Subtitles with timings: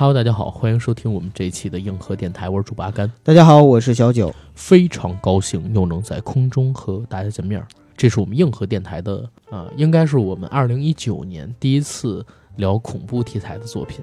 [0.00, 3.12] Hello，大家好，欢迎收听我们这一期的硬核电台，我是主八甘。
[3.22, 7.62] 大家好，我是小九，非常高兴又能在空中和大家见面。
[7.98, 12.24] 这是我们硬核电台的啊、应该是我们二零一九年第一次
[12.56, 14.00] 聊恐怖题材的作品，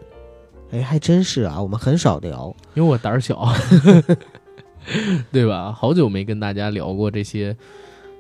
[0.70, 2.56] 哎，还真是啊，我们很少聊。
[2.76, 3.52] 因为我胆儿小，
[5.34, 5.72] 对吧？
[5.72, 7.58] 好久没跟大家聊过这些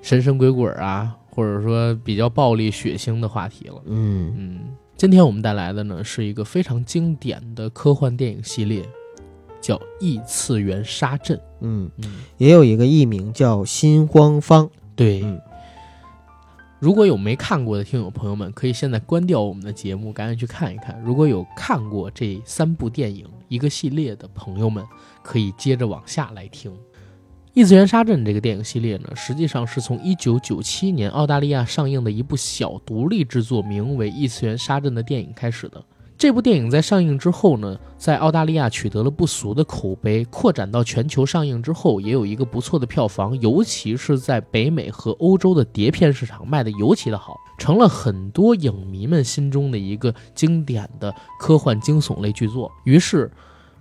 [0.01, 3.75] 神神鬼鬼啊，或者说比较暴力血腥的话题了。
[3.85, 4.59] 嗯，嗯，
[4.97, 8.83] 今天我们带来的呢是一个非常经典的科幻电影系列，
[9.61, 11.37] 叫《异次元杀阵》。
[11.61, 14.67] 嗯，嗯，也有一个艺名叫心慌方。
[14.95, 15.21] 对。
[15.21, 15.39] 嗯
[16.79, 21.01] 如果有没看过的听友朋友们，可以现在关掉我们的节目，赶紧去看一看。
[21.03, 24.85] 如果有看过这三部电影一个系列的朋友们，
[25.23, 26.71] 可以接着往下来听。
[27.57, 35.83] 《异次元杀阵》这个电影系列呢，实际上是从1997年澳大利亚上映的一部小独立制作，名为《异次元杀阵》的电影开始的。
[36.19, 52.71] 这部电影在上映之后呢，在澳大利亚取得了不俗的口碑，扩展到全球上映之后，也有一个不错的票房，尤其是在北美和欧洲的碟片市场卖得尤其的好，成了很多影迷们心中的一个经典的科幻惊悚类巨作。
[52.83, 53.31] 于是，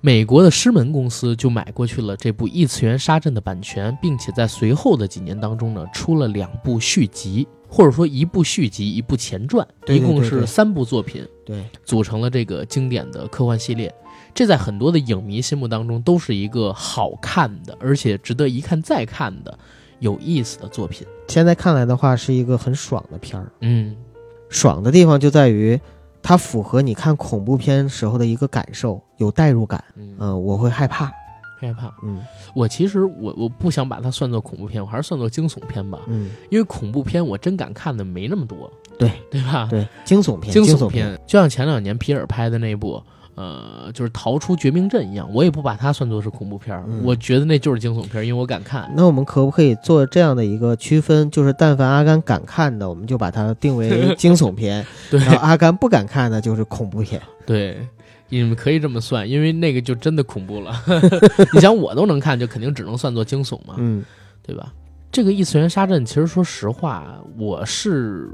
[0.06, 11.26] 美国的狮门公司就买过去了这部《异次元杀阵》的版权，并且在随后的几年当中呢，出了两部续集，或者说一部续集，一部前传，一共是三部作品。
[11.44, 13.92] 对，组成了这个经典的科幻系列。
[14.32, 19.58] 这在很多的影迷心目当中都是一个好看的，而且值得一看再看的
[19.98, 21.04] 有意思的作品。
[21.26, 23.50] 现在看来的话，是一个很爽的片儿。
[23.60, 23.96] 嗯，
[24.48, 25.80] 爽的地方就在于，
[26.26, 29.84] 它符合你看恐怖片时候的一个感受，有代入感。
[29.94, 31.04] 嗯，嗯、我会害怕。
[31.60, 31.94] 害怕。
[32.02, 32.20] 嗯
[32.52, 36.00] 我其实我我不想把它算作恐怖片，我还是算作惊悚片吧。
[36.08, 39.68] 嗯，因为恐怖片我真敢看的没那么多，对对吧？
[39.70, 43.00] 对，惊悚片，惊悚悚片，就像前两年皮尔拍的那部。
[43.36, 48.90] 呃，就是逃出绝命镇一样，我也不把它算作是恐怖片儿，嗯我觉得那就是惊悚片儿，因为我敢看。
[48.96, 51.30] 那我们可不可以做这样的一个区分？
[51.30, 57.20] 就是但凡阿甘敢看的，我们就把它定为 惊悚片；对然后阿甘不敢看的，就是恐怖片。
[57.44, 57.78] 对，
[58.28, 60.72] 你们可以这么算，因为那个就真的恐怖了。
[61.52, 64.04] 你想我都能看，就肯定只能算作惊悚嘛，嗯
[64.42, 64.72] 对吧？
[65.12, 68.30] 这个异次元杀阵，其实说实话，我是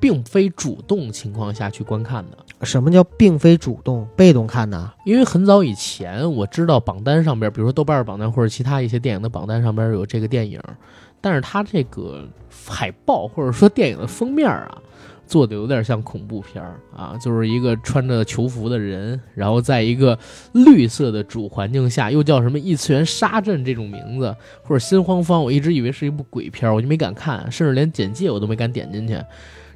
[0.00, 4.92] 并非主动情况下去观看的，什么叫并非主动，被动看呢？
[5.04, 10.60] 因为很早以前我知道榜单上边，比如说豆瓣榜单或者其他一些电影的榜单上边有这个电影，
[11.20, 12.24] 但是它这个
[12.66, 14.78] 海报或者说电影的封面啊。
[15.24, 20.18] 做的有点像恐怖片儿啊，就是一个穿着囚服的人，然后在一个
[20.52, 29.14] 绿色的主环境下，又叫什么异次元杀阵这种名字，或者心慌方，我一直以为是一部鬼片，我就没敢看，甚至连简介我都没敢点进去。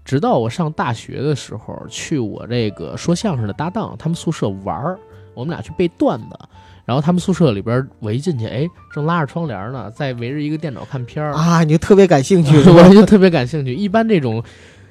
[0.07, 4.99] 直到我上大学的时候，去我这个说相声的搭档他们宿舍玩儿，
[5.35, 6.39] 我们俩去背段子，
[6.85, 12.57] 然后他们宿舍里边我一进去，哎，正拉着窗帘呢，在围着一个电脑看片儿，啊，你就特别感兴趣？
[12.71, 13.75] 我就特别感兴趣。
[13.75, 14.43] 一般这种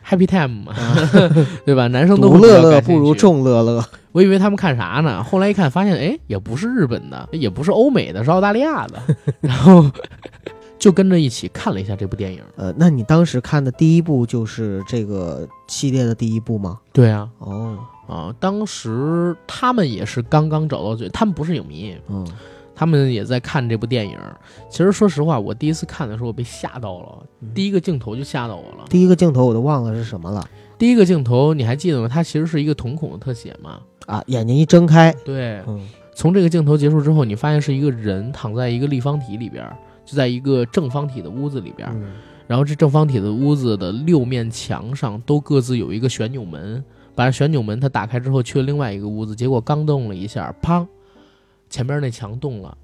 [0.06, 0.74] happy time 嘛，
[1.66, 1.88] 对吧？
[1.88, 3.84] 男生都乐乐不如众乐乐。
[4.12, 5.24] 我以为他们看啥呢？
[5.24, 9.02] 后来一看，发现哎，也不是日本的，也不是欧美的，是澳大利亚的。
[9.42, 9.90] 然后
[10.85, 12.40] 就跟着一起看了一下这部电影。
[12.57, 16.79] 呃，那你当时看的第一部就是这个系列的第一部吗？
[16.94, 17.75] 对啊，哦，
[18.07, 22.23] 啊，当时他们也是刚刚找到最，他们不是影迷，嗯，
[22.75, 24.16] 他们也在看这部电影。
[24.69, 28.85] 其实说实话，我第一次看的时候，我被吓到了，嗯第一个镜头就吓到我了。
[28.88, 30.47] 第一个镜头我都忘了是什么了
[30.78, 32.07] 第一个镜头你还记得吗？
[32.07, 33.79] 它其实是一个瞳孔的特写嘛。
[34.06, 35.81] 啊，眼睛一睁开，对，嗯
[36.13, 39.75] 从这个镜头结束之后，你发现是一个人躺在一个立方体里边儿，
[40.06, 41.90] 就在一个正方体的屋子里边
[42.48, 46.84] 然后这正方体的屋子的六面墙上都各自有一个旋钮门，
[47.16, 50.86] 把旋钮门它打开之后去了另外一个屋子，结果刚动了一下，砰，
[51.72, 52.78] 前边那墙动了，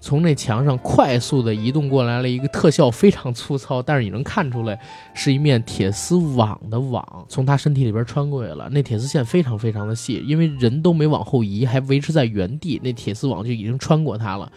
[0.00, 4.78] 从那墙上快速的移动过来了一个特效非常粗糙，但是你能看出来
[5.14, 14.52] 是一面铁丝网的网从他身体里边穿过去了，那铁丝线非常非常的细，因为人都没往后移，还维持在原地，那铁丝网就已经穿过他了。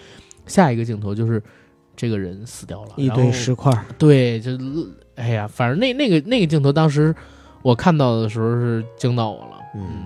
[0.45, 1.41] 下一个镜头就是
[1.99, 4.51] 这个人死掉了，一堆石块儿，对，就
[5.15, 7.13] 哎呀，反正那那个那个镜头，当时
[7.61, 9.57] 我看到的时候是惊到我了。
[9.75, 10.05] 嗯。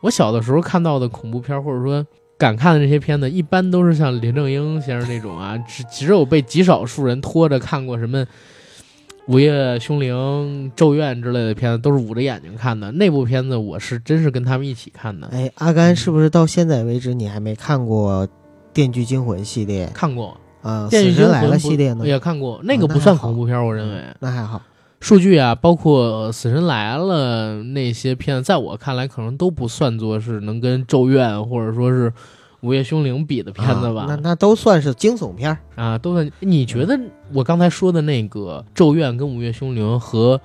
[0.00, 2.02] 我小的时候看到的恐怖片儿，或者说
[2.38, 8.24] 敢看的这些片子，一般都是像林正英先生那种啊，只只有被极少数人拖着看过什么
[9.26, 10.14] 《午夜凶铃》
[10.74, 12.90] 《咒怨》之类的片子，都是捂着眼睛看的。
[12.92, 18.26] 那部片子我是真是跟他们一起看的，哎，阿甘是不是到现在为止你还没看过
[18.72, 19.86] 《电锯惊魂》系列？
[19.92, 20.86] 看过啊？
[20.90, 22.06] 《电锯惊魂来了》系列呢？
[22.06, 24.02] 也看过，那个不算恐怖片儿，我认为。
[24.20, 24.60] 那还好，
[25.00, 32.10] 数据啊，包括《死神来了》那些片子，在我看来可能都不算作是能跟《咒怨》或者说是
[32.60, 34.04] 《午夜凶铃》比的片子吧？
[34.08, 35.56] 那那都算是惊悚片。
[35.74, 36.30] 啊，都算。
[36.40, 36.98] 你觉得
[37.32, 40.36] 我刚才说的那个《咒怨》跟《午夜凶铃》和《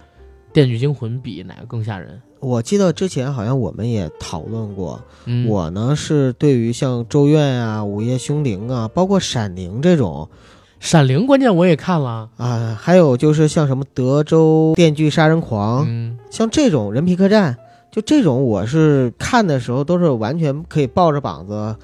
[0.53, 2.21] 电锯惊魂》比，哪个更吓人？
[2.45, 10.29] 我记得之前好像我们也讨论过，嗯，我呢是对于像《咒怨》啊、《午夜凶铃》啊，包括《闪灵》这种
[10.79, 17.57] 《闪灵》关键我也看了，啊，还有就是像什么《德州电锯杀人狂》嗯，像这种人皮客栈，
[17.91, 21.75] 就这种我是看的时候都是完全可以抱着膀子。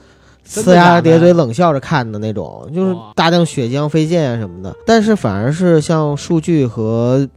[0.47, 4.75] 呲牙咧嘴冷笑着看的那种，就是大量血浆飞溅啊什么的。
[4.85, 7.27] 但是反而是像数据和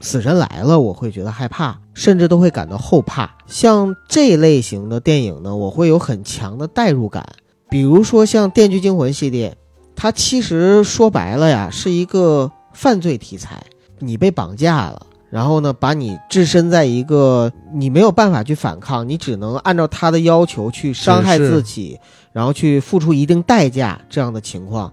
[0.00, 3.36] 死神来了，我会觉得害怕，甚至都会感到后怕。
[3.46, 7.26] 像这类型的电影呢，我会有很强的代入感。
[7.68, 9.56] 比如说像《电锯惊魂》系列，
[9.94, 13.62] 它其实说白了呀，是一个犯罪题材，
[13.98, 15.06] 你被绑架了。
[15.28, 21.98] 然后呢，把你置身在一个你没有办法去反抗，你只能按照他的要求去伤害自己，
[22.32, 24.92] 然后去付出一定代价这样的情况，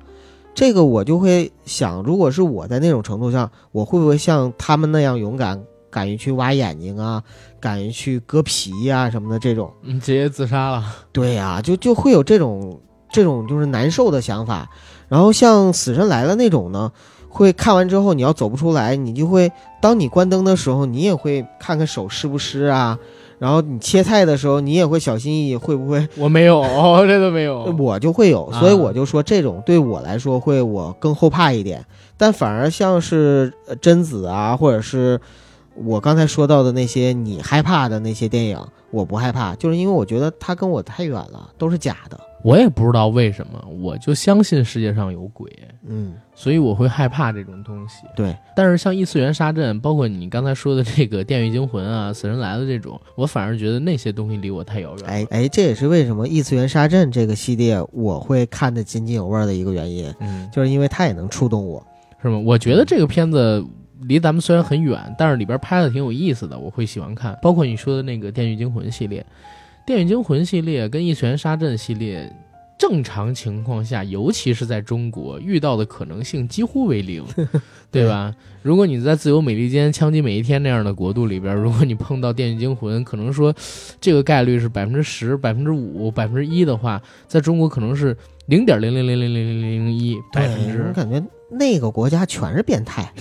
[0.56, 7.24] 这个我就会想，如果是我在那种程度上，我会不会像他们那样勇敢，敢于去挖眼睛啊，
[7.60, 9.74] 敢于去割皮呀、什么的这种？
[9.82, 10.84] 你直接自杀了。
[11.12, 12.80] 对呀、就就会有这种
[13.12, 14.70] 这种就是难受的想法。
[15.08, 16.92] 然后像《死神来了》那种呢，
[17.30, 19.52] 会看完之后你要走不出来，你就会
[19.82, 22.98] 当你关灯的时候，你也会看看手湿不湿啊。
[23.44, 26.08] 然后你切菜的时候，你也会小心翼翼，会不会？
[26.16, 26.64] 我没有，
[27.06, 27.66] 这都没有。
[27.78, 31.86] 我就会有，啊所以我就说这种对我来说会我更后怕一点。
[32.16, 35.20] 但反而像是呃贞子啊，或者是
[35.76, 38.58] 我刚才说到的那些你害怕的那些电影，
[38.92, 42.18] 我不害怕，就是因为我觉得它跟我太远了，都是假的。
[42.44, 45.50] 我也不知道为什么，我就相信世界上有鬼，
[45.88, 48.06] 嗯，所以我会害怕这种东西。
[48.16, 55.08] 对，但是像异次元杀阵，包括你刚才说的这个《电锯惊魂》啊、《死神来了》这种，我反而觉得那些东西离我太遥远了。
[55.08, 61.86] 哎哎，这也是为什么异次元杀阵这个系列我会看得津津有味儿的一个原因，嗯，就是因为它也能触动我。
[62.22, 62.38] 是吗？
[62.40, 63.64] 我觉得这个片子
[64.02, 67.38] 离咱们虽然很远，但是里边拍的挺有意思的，我会喜欢看。
[67.42, 69.22] 包括你说的那个《电锯惊魂》系列，
[69.86, 72.32] 《电锯惊魂》系列跟异次元杀阵系列。
[72.76, 77.24] 正常情况下，尤其是在中国，遇到的可能性几乎为零，
[77.90, 78.34] 对吧？
[78.62, 83.54] 如果你在自由美利坚、枪击每一天那样的国度里边，如果你碰到《电锯惊魂》，可能说
[84.02, 93.14] 这个概率是百分之十、百分之五、百分之一的话，在中国可能是零点零零零零零零零一百分，之我感觉那个国家全是变态。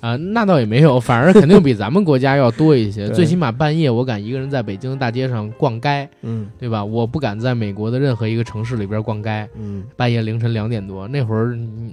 [0.00, 3.08] 啊，那倒也没有，反而肯定比咱们国家要多一些。
[3.14, 6.84] 最起码半夜我敢一个人在北京大街上逛街，嗯对吧？
[6.84, 9.48] 我不敢在美国的任何一个城市里边逛街。
[9.58, 11.92] 嗯，半夜凌晨两点多，那会儿嗯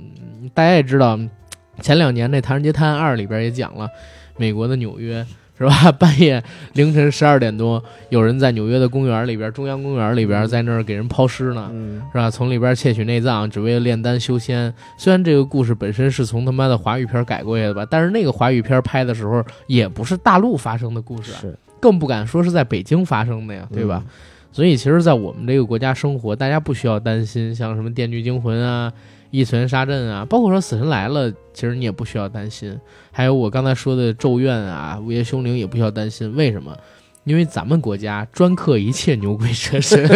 [0.54, 1.18] 大家也知道，
[1.82, 3.88] 前两年那《唐人街探案二》里边也讲了，
[4.38, 5.26] 美国的纽约
[5.64, 5.92] 是吧？
[5.98, 6.44] 半夜
[6.74, 11.70] 凌晨十二点多，有人在纽约的公园里边，中央公园里边，在那儿给人抛尸呢。
[11.72, 12.30] 嗯是吧？
[12.30, 14.74] 从里边窃取内脏，只为了炼丹修仙。
[14.98, 24.04] 虽然这个故事本身是从他妈的华语片改过来的吧，但是那个华语片拍的时候也不是大陆发生的故事啊，是更不敢说是在北京发生的呀，对吧？？
[24.52, 28.92] 所以其实，在我们这个国家生活，大家不需要担心，像什么《电锯惊魂》啊、
[29.34, 32.80] 《异次元杀阵》啊，包括说《死神来了》，其实你也不需要担心。
[33.12, 36.32] 还有我刚才说的《咒怨》啊、《午夜凶铃》也不需要担心。
[36.36, 36.78] 为什么？
[37.24, 40.08] 因为咱们国家专克一切牛鬼蛇神。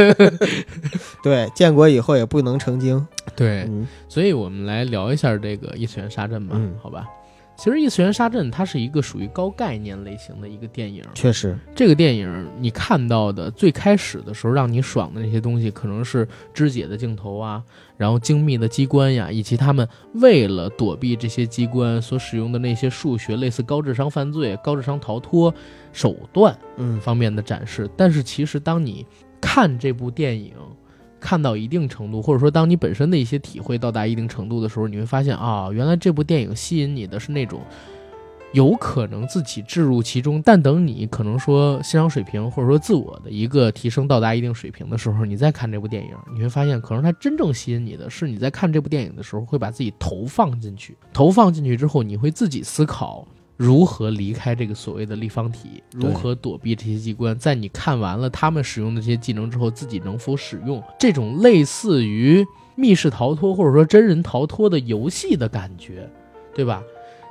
[1.23, 3.03] 对，建国以后也不能成精。
[3.35, 7.07] 对，嗯所以我们来聊一下这个异次元杀阵吧，嗯好吧？
[7.57, 11.03] 其实异次元杀阵它是一个属于高概念类型的一个电影。
[11.15, 17.63] 确实，这个电影你看到的最开始的时候让你爽的那些东西，可能是肢解的镜头啊，
[17.97, 25.51] 然后精密的机关呀，以及他们为了躲避这些机关所使用的那些数学，类似高智商犯罪、高智商逃脱
[25.91, 26.55] 手段。
[26.77, 27.89] 嗯方面的展示。
[27.97, 29.03] 但是其实当你
[29.41, 30.53] 看这部电影
[31.19, 37.61] 看到一定程度，或者说当你本身的一些体会到达一定程度的时候，你会发现啊，原来这部电影吸引你的是那种。
[38.53, 57.37] 有可能自己置入其中，但等你可能说欣赏水平或者说自我的一个提升到达一定水平的时候，你再看这部电影，你会发现，可能它真正吸引你的是你在看这部电影的时候会把自己投放进去，投放进去之后，你会自己思考如何离开这个所谓的立方体，如何躲避这些机关。
[57.37, 62.45] 在你看完了他们使用的这些技能之后，自己能否使用这种类似于
[62.75, 66.07] 密室逃脱或者说真人逃脱的游戏的感觉，
[66.53, 66.83] 对吧？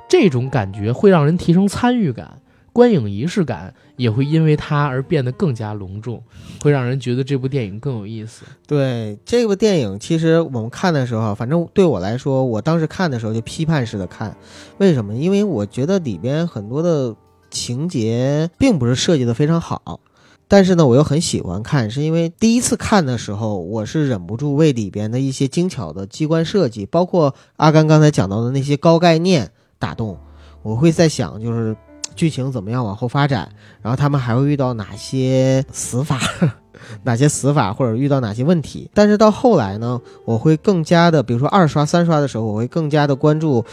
[0.09, 2.41] 这种感觉会让人提升参与感。
[2.73, 6.23] 观影仪式感也会因为它而变得更加隆重，
[6.61, 8.45] 会让人觉得这部电影更有意思。
[8.65, 14.37] 对这部电影，其实我们看的时候，反正对我来说，我当时看的时候就批判式的看，
[14.77, 15.15] 为什么？
[15.15, 17.15] 因为我觉得里边很多的
[17.49, 19.99] 情节并不是设计的非常好，
[20.47, 29.49] 但是呢，我又很喜欢看，是因为第一次看的时候，我是忍不住为里边的一些精巧的机关设计，包括阿甘刚才讲到的那些高概念
[29.79, 30.19] 打动，
[30.61, 31.75] 我会在想，就是。
[32.17, 33.47] 剧情怎么样往后发展？
[33.81, 36.19] 然后他们还会遇到哪些死法？
[37.03, 38.89] 哪些死法或者遇到哪些问题？
[38.93, 43.63] 但是到后来呢，我会更加的，比如说二刷、三刷的时候，我会更加的关注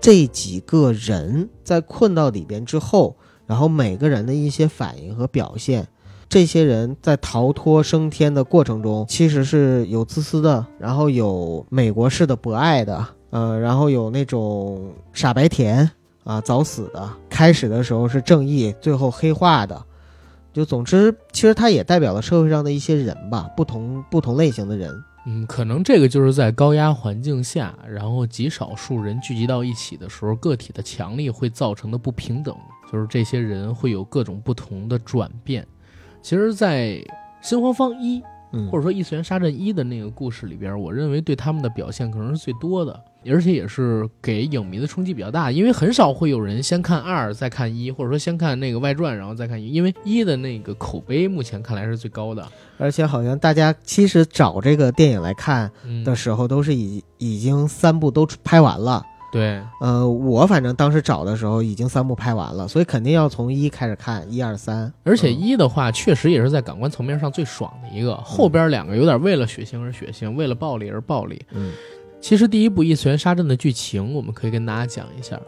[0.00, 5.86] 这几个人在困到里边之后，然后每个人的一些反应和表现。
[6.28, 15.90] 这些人在逃脱升天的过程中，其实是有自私的，然后有美国式的博爱的，呃，然后有那种傻白甜。
[16.24, 19.84] 啊，早死的，开始的时候是正义，最后黑化的，
[20.52, 24.94] 就总之，其实它也代表了社会上的一些人吧，不同不同类型的人。
[25.26, 32.56] 嗯，可能这个就是在高压环境下，然后极少数人聚集到一起的时候，个体的强力会造成的不平等，
[32.92, 35.66] 就是这些人会有各种不同的转变。
[36.22, 36.90] 其实，在
[37.42, 38.20] 《新黄方一》
[38.70, 42.98] 或者说《异次元杀阵一》的那个故事里边，我认为对他们的表现可能是最多的。
[43.26, 52.46] 而且也是给影迷的冲击比较大，因为很少会有人先看二再看一，或者说先看那个外传然后再看一，因为一的那个口碑目前看来是最高的。
[52.76, 55.70] 而且好像大家其实找这个电影来看
[56.04, 59.02] 的时候，都是已已经三部都拍完了。
[59.34, 64.92] 对，呃，我反正当时找的时候已经三部拍完了，所以肯定要从一开始看，一二三。
[65.02, 71.44] 而且一的话，确实也是在感官层面上最爽的一个，后边两个有点为了血腥而血腥，为了暴力而暴力。
[71.50, 71.72] 嗯。
[72.20, 75.36] 其实第一部《异次元杀阵》的剧情，我们可以跟大家讲一下，《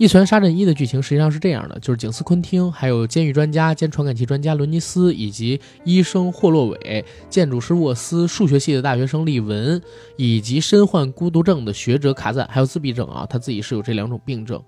[0.00, 9.78] 一拳杀阵一》的剧情实际上是这样的：就是景斯昆汀、还有监狱专家兼传感器专家伦尼斯，以及医生霍洛韦、建筑师沃斯、数学系的大学生利文，
[10.16, 14.58] 以及身患孤独症的学者卡赞，还有自闭症啊，他自己是有这两种病症。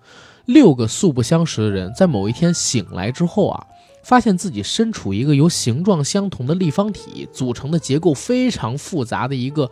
[0.44, 3.66] 六个素不相识的人，在某一天醒来之后啊，
[4.02, 9.70] 发现自己身处一个由形状相同的立方体组成的结构非常复杂的一个。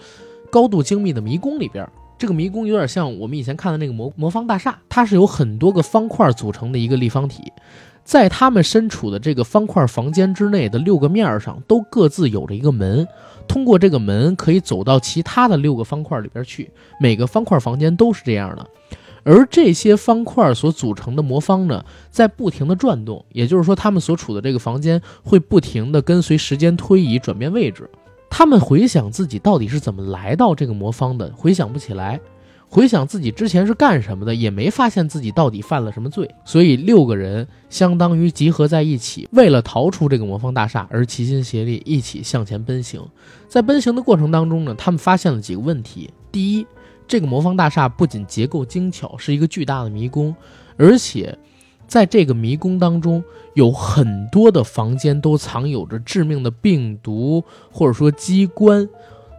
[0.52, 1.88] 高度精密的迷宫里边，
[2.20, 7.50] 这个迷宫有点像我们以前看的那个魔魔方大厦，它是由很多个方块组成的一个立方体，
[8.04, 13.08] 在他们身处的这个方块房间之内的六个面上都各自有着一个门，
[13.48, 16.70] 通过这个门可以走到其他的六个方块里边去。
[17.00, 18.66] 每个方块房间都是这样的，
[19.22, 27.88] 而这些方块所组成的魔方呢，在不停的转动，也就是说，他们所处的这个房间会不停的跟随时间推移转变位置。
[28.30, 32.18] 他们回想自己到底是怎么来到这个魔方的，回想不起来；
[32.68, 36.32] 回想自己之前是干什么的，也没发现自己到底犯了什么罪。
[36.44, 43.02] 所以六个人相当于集合在一起，为了逃出这个魔方大厦而齐心协力，一起向前奔行。
[43.48, 46.66] 在奔行的过程当中呢，他们发现了几个问题：第一，
[47.06, 50.34] 这个魔方大厦不仅结构精巧，是一个巨大的迷宫，
[50.78, 51.36] 而且。
[51.90, 57.42] 在这个迷宫当中，有很多的房间都藏有着致命的病毒
[57.72, 58.88] 或者说机关，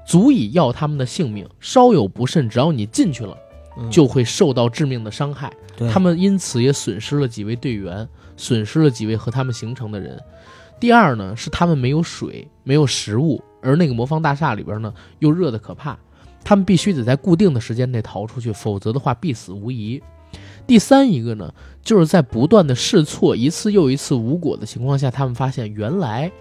[0.05, 1.47] 足以要他们的性命。
[1.61, 3.37] 稍有不慎，只要你进去了，
[3.89, 5.49] 就会受到致命的伤害。
[5.89, 8.05] 他们因此也损失了几位队员，
[8.35, 10.19] 损失了几位和他们形成的人。
[10.77, 15.97] 第二呢，是他们没有水，没有食物，而那个魔方大厦里边呢又热得可怕，
[16.43, 20.03] 他们必须得在固定的时间内逃出去，否则的话必死无疑。
[20.67, 21.53] 第三一个呢，
[21.83, 26.31] 就是在不断的试错一次又一次无果的情况下，他们发现原来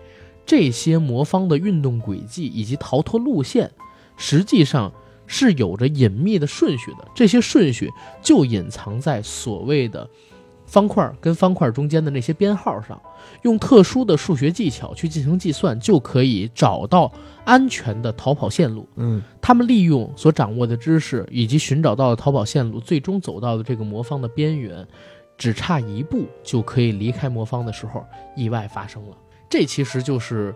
[0.47, 3.71] 这些魔方的运动轨迹以及逃脱路线，
[4.17, 4.93] 实际上
[5.27, 7.09] 是有着隐秘的顺序的。
[7.15, 7.91] 这些顺序
[8.23, 10.09] 就隐藏在所谓的。
[10.71, 12.99] 方块跟方块中间的那些编号上，
[13.43, 17.11] 用特殊的数学技巧去进行计算，就可以找到
[17.45, 18.87] 安全的逃跑线路。
[18.95, 24.87] 嗯，他们利用所掌握的知识以及寻找到的逃跑线路，最终走到了这个魔方的边缘，
[25.37, 28.05] 只差一步就可以离开魔方的时候，
[28.37, 29.17] 意外发生了。
[29.49, 30.53] 这其实就是《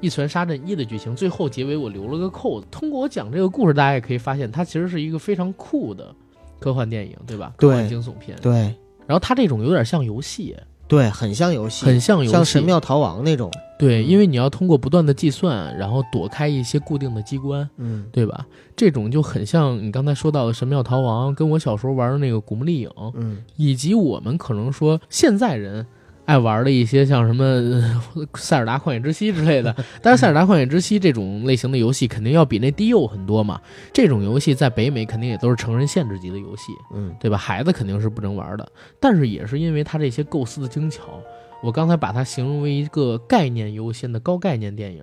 [0.00, 1.14] 一拳杀阵一》的剧情。
[1.14, 2.66] 最后结尾我留了个扣子。
[2.72, 6.12] 通过我讲这个故事，大家也可以发现，它其实是一个非常酷的
[6.58, 7.54] 科幻电影，对吧？
[7.56, 8.36] 科幻惊悚片。
[8.42, 8.74] 对。
[9.06, 10.56] 然后它这种有点像游戏，
[10.88, 13.50] 对，很像游戏，很像游戏，像神庙逃亡那种。
[13.76, 18.46] 对，因为你要通过不断的计算，然后躲开一些固定的机关，嗯，对吧？
[18.76, 25.84] 这种就很像你刚才说到的神庙逃亡，跟我小时候玩的那个古墓丽影，嗯，以及我们可能说现在人，
[26.24, 28.02] 爱玩的一些像什么呃
[28.34, 29.74] 《塞尔达旷野之息》之类的。
[30.00, 33.60] 但是《塞尔达旷野之息》这种类型的游戏肯定要比那低幼很多嘛。
[33.92, 37.36] 这种游戏在北美肯定也都是成人限制级的游戏，嗯对吧？
[37.36, 38.66] 孩子肯定是不能玩的。
[38.98, 41.20] 但是也是因为它这些构思的精巧，
[41.62, 45.02] 我刚才把它形容为一个概念优先的高概念电影。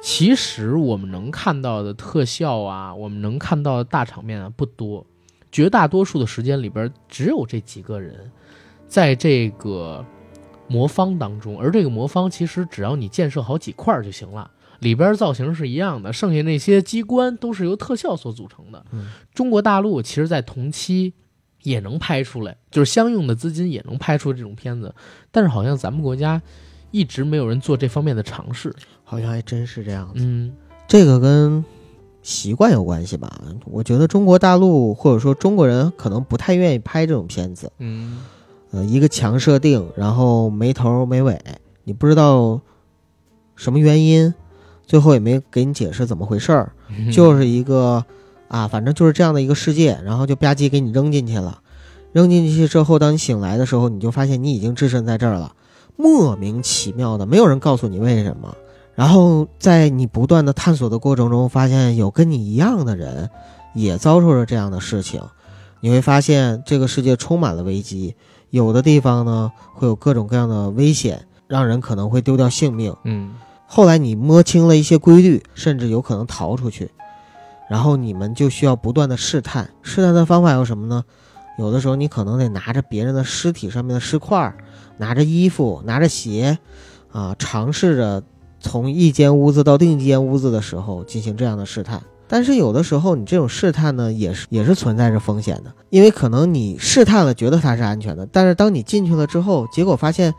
[0.00, 5.06] 其实我们能看到的特效啊，我们能看到的大场面啊不多，
[5.52, 8.28] 绝大多数的时间里边只有这几个人，
[8.88, 10.04] 在这个
[10.72, 14.50] 魔方当中，而这个魔方其实只要你建设好几块儿就行了。
[14.80, 18.84] 里边造型是一样的，剩下那些机关都是由特效所组成的。
[18.92, 21.12] 嗯中国大陆其实，在同期
[21.62, 24.92] 也能拍出来，就是相应的资金也能拍出这种片子，
[25.30, 26.40] 但是好像咱们国家
[26.90, 28.74] 一直没有人做这方面的尝试。
[29.04, 30.24] 好像还真是这样子。
[30.24, 30.52] 嗯
[30.88, 31.64] 这个跟
[32.22, 33.30] 习惯有关系吧？
[33.66, 37.70] 我觉得中国大陆或者说中国人可能不太愿意拍这种片子。
[37.78, 38.20] 嗯
[38.72, 41.40] 呃，一个强设定，然后没头没尾，
[41.84, 42.60] 你不知道
[43.54, 44.34] 什么原因，
[44.86, 46.72] 最后也没给你解释怎么回事儿，
[47.12, 48.04] 就是一个
[48.48, 51.60] 啊，反正就是这样的一个世界，然后就吧唧给你扔进去了。
[52.12, 55.54] 扔进去之后，当你醒来的时候，你就发现你已经置身在这儿了，
[55.96, 58.54] 莫名其妙的，没有人告诉你为什么。
[58.94, 63.30] 然后在你不断的探索的过程中，发现有跟你一样的人
[63.74, 65.22] 也遭受着这样的事情，
[65.80, 68.14] 你会发现这个世界充满了危机，
[68.52, 72.94] 有的地方呢会有各种各样的危险，让人可能会丢掉性命。
[73.04, 73.34] 嗯
[73.66, 76.90] 后来你摸清了一些规律，甚至有可能逃出去，
[77.70, 79.70] 然后你们就需要不断的试探。
[79.80, 81.02] 试探的方法有什么呢？
[81.58, 84.58] 有的时候你可能得拿着别人的尸体上面的尸块儿，
[84.98, 86.58] 拿着衣服，拿着鞋，
[87.10, 88.22] 啊，尝试着
[88.60, 92.02] 从一间屋子到另一间屋子的时候进行这样的试探。
[92.32, 100.32] 但是有的时候你这种试探呢，也是也是存在着风险的，因为可能你试探了，觉得它是安全的，但是当你进去了之后，结果发现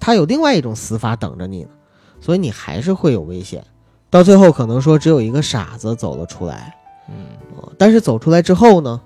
[0.00, 1.68] 它有另外一种死法等着你呢。
[2.18, 3.62] 所以你还是会有危险。
[4.08, 6.74] 到最后可能说只有一个傻子走了出来，
[7.10, 7.14] 嗯，
[7.58, 8.98] 呃但是走出来之后呢，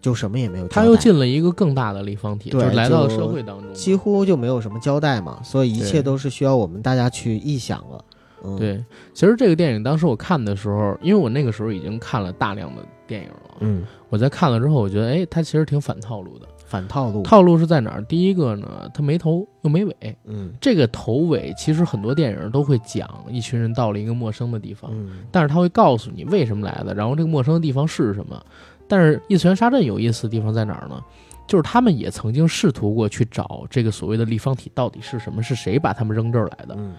[0.00, 3.74] 就什么也没有，他又进了一个更大的立方体，对就来到了社会当中。
[3.74, 8.04] 几乎就没有什么交代嘛，所以一切都是需要我们大家去臆想了。
[8.44, 16.46] 嗯，，对，其实这个电影当时我看的时候，因为我那个时候已经看了大量的电影了，嗯，我在看了之后，我觉得，哎，它其实挺反套路的。
[16.66, 18.02] 反套路，套路是在哪儿？
[18.04, 19.94] 第一个呢，它没头又没尾。
[20.24, 28.42] 嗯这个头尾其实很多电影都会讲，一群人到了一个陌生的地方，嗯但是他会告诉你为什么来的，然后这个陌生的地方是什么。
[28.88, 31.00] 但是异次元杀阵有意思的地方在哪儿呢？
[31.46, 36.74] 就是他们也曾经试图过去找这个所谓的立方体到底是什么，是谁把他们扔这儿来的。
[36.76, 36.94] 嗯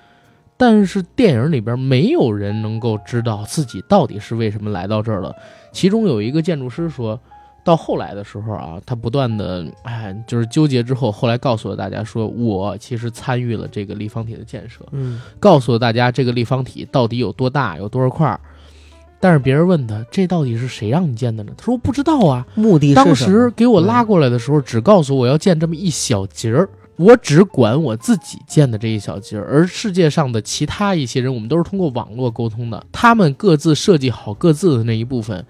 [0.57, 5.35] 但是电影里边没有人能够知道自己到底是为什么来到这儿了。
[5.71, 7.19] 其中有一个建筑师说，
[7.63, 18.39] 到后来的时候啊，他不断的哎，就是纠结之后，后来告诉了大家说，我其实参与了这个立方体的建设，嗯告诉了大家这个立方体到底有多大，有多少块儿。
[19.19, 21.51] 但是别人问他，这到底是谁让你建的呢？
[21.57, 22.45] 他说不知道啊。
[22.53, 35.45] 目的是当时给我拉过来的时候，只告诉我要建这么一小节儿，我只管我自己建的这一小节儿，而世界上的其他一些人，我们都是通过网络沟通的，他们各自设计好各自的那一部分，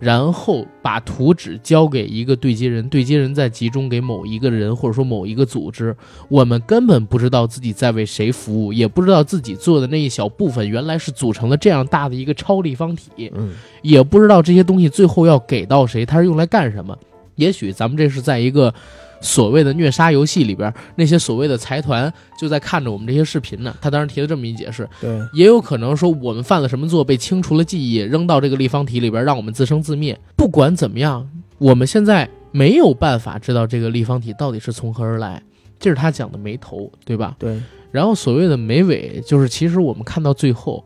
[0.00, 5.96] 然后把图纸交给一个对接人，对接人再集中给某一个人或者说某一个组织，
[6.28, 13.30] 我们根本不知道自己在为谁服务，也不知道自己做的那一小部分原来是组成了这样大的一个超立方体。
[13.34, 13.50] 嗯
[13.82, 16.98] 也不知道这些东西最后要给到谁，它是用来干什么。
[17.36, 18.74] 也许咱们这是在一个
[19.20, 23.74] 所谓的虐杀游戏里边，那些所谓的财团就在看着我们这些视频呢。
[23.80, 30.18] 他当时提了这么一解释，对也有可能说我们犯了什么错，被清除了记忆，扔到这个立方体里边，让我们自生自灭。
[30.36, 31.28] 不管怎么样，
[31.58, 35.42] 我们现在没有办法知道这个立方体到底是从何而来。
[35.80, 37.36] 这是他讲的没头，对吧？
[37.38, 40.84] 对然后所谓的没尾，就是其实我们看到最后，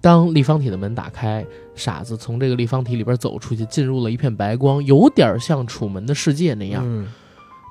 [0.00, 1.44] 当立方体的门打开，
[1.74, 6.82] 傻子从这个立方体里边走出去，进入了一片白光，有点像楚门的世界那样。
[6.84, 7.06] 嗯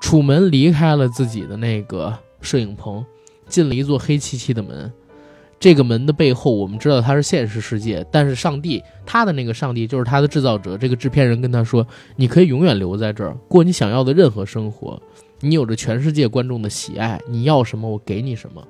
[0.04, 3.04] 楚门离开了自己的那个摄影棚，
[3.48, 4.92] 进了一座黑漆漆的门。
[5.58, 10.78] 这个门的背后，我们知道它是现实世界，但是上帝，他的那个上帝就是他的制造者。
[10.78, 11.88] 这个制片人跟他说
[12.18, 15.02] ：“你可以永远留在这儿，过你想要的任何生活。
[15.40, 18.62] 你有着全世界观众的喜爱，你要什么我给你什么。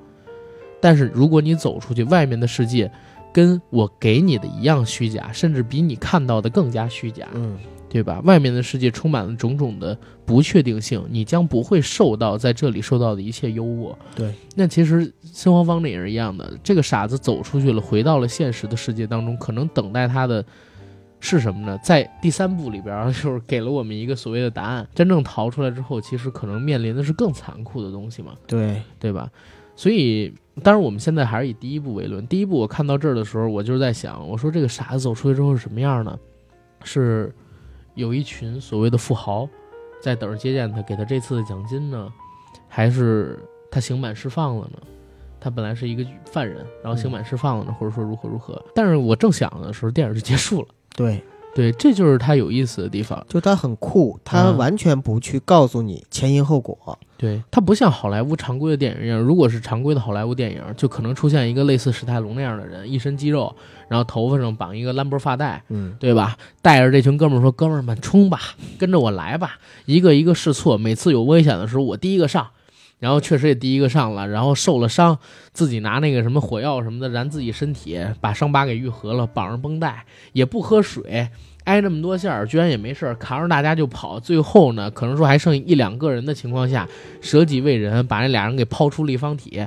[0.79, 2.91] 但是如果你走出去，外面的世界
[3.33, 7.27] 跟我给你的一样虚假，甚至比你看到的更加虚假。
[7.33, 7.57] 嗯
[7.93, 8.19] 对吧？
[8.25, 13.95] 外面的世界充满了种种的不确定性，你将不会受到在这里受到的一切优渥。
[14.15, 20.43] 对，那其实新华方那也是一样的，这个傻子走出去了，回到了现实的世界当中，可能等待他的
[21.19, 21.77] 是什么呢？
[21.84, 24.88] 在第三部里边，就是给了我们一个所谓的答案。
[24.95, 29.29] 真正逃出来之后，其实可能面临的是更残酷的东西嘛，对，对吧？
[29.75, 32.25] 所以，当然我们现在还是以第一部为论。
[32.25, 36.17] 第一部我看到这儿的时候，我就是在想，我说这个傻子走出去之后是什么样呢？
[36.84, 37.34] 是
[37.95, 39.47] 有一群所谓的富豪
[40.01, 42.12] 在等着接见他，给他这次的奖金呢，
[42.67, 43.39] 还是
[43.71, 44.79] 他刑满释放了呢？
[45.39, 48.63] 他本来是一个犯人，然后刑满释放了呢，或者说如何如何？
[48.73, 50.67] 但是我正想的时候，电影就结束了。
[50.95, 51.21] 对，
[51.55, 53.23] 对，这就是它有意思的地方。
[53.29, 56.97] 就它很酷，他嗯完全不去告诉你前因后果。
[57.17, 63.55] 对，它不像好莱坞常规的电影一样，如果是常规的好莱坞电影，就可能出现一个类似史泰龙那样的人，一身肌肉，
[63.87, 66.35] 然后头发上绑一个兰博发带，嗯，对吧？
[66.61, 68.39] 带着这群哥们儿说：“哥们儿们，冲吧，
[68.77, 72.47] 跟着我来吧！”一个一个试错，每次有危险的时候，我第一个上。
[73.03, 75.19] 然后确实也第一个上了，然后受了伤，
[75.51, 81.27] 自己拿那个什么火药什么的燃自己身体，把伤疤给愈合了，绑上绷带，也不喝水，
[81.65, 84.17] 挨那么多下，居然也没事，扛着大家就跑。
[84.17, 86.87] 最后呢，可能说还剩一两个人的情况下，
[87.19, 89.61] 舍己为人，把那俩人给抛出立方体。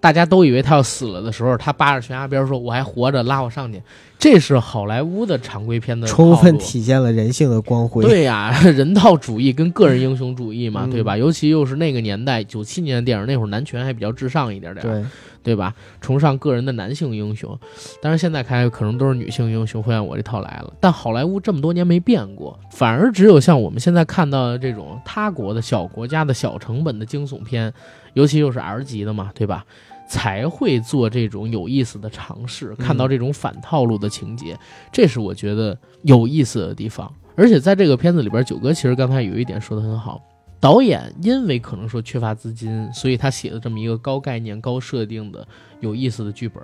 [0.00, 3.82] 大家都以为他要死了的时候，他扒着悬崖边说：“我还活着，拉我上去。”
[4.18, 8.04] 这是好莱坞的常规片的充分体现了人性的光辉。
[8.04, 11.16] 对呀、人道主义跟个人英雄主义嘛，嗯对吧？
[11.16, 15.04] 尤其又是那个年代，九七年的电影，那会儿男权还比较至上一点点，对，
[15.42, 15.74] 对吧？
[16.02, 17.58] 崇尚个人的男性英雄，
[18.02, 20.70] 当然现在看来可能都是女性英雄会按我这套来了。
[20.80, 27.72] 但好莱坞这么多年没变过，反而只有像我们现在看到的这种他国的小国家的小成本的惊悚片，
[28.12, 29.64] 尤其又是 R 级的嘛，对吧？
[30.10, 34.58] 才会做这种有意思的尝试，看到这种反套路的情节，
[34.90, 37.14] 这是我觉得有意思的地方。
[37.36, 40.20] 而且在这个片子里边，九哥其实刚才有一点说的很好，
[40.58, 45.46] 导演因为可能说缺乏资金，所以他写了这么一个高概念、高设定的
[45.78, 46.60] 有意思的剧本。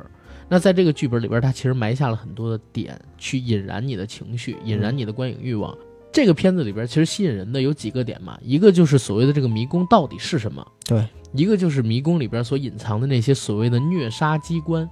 [0.49, 5.73] 那在这个剧本里边，他其实埋下了很多的点，去引燃你的情绪，引燃你的观影欲望。
[6.17, 14.89] 这个片子里边其实吸引人的有几个点嘛，一个就是所谓的这个迷宫到底是什么，对，一个就是迷宫里边所隐藏的那些所谓的虐杀机关，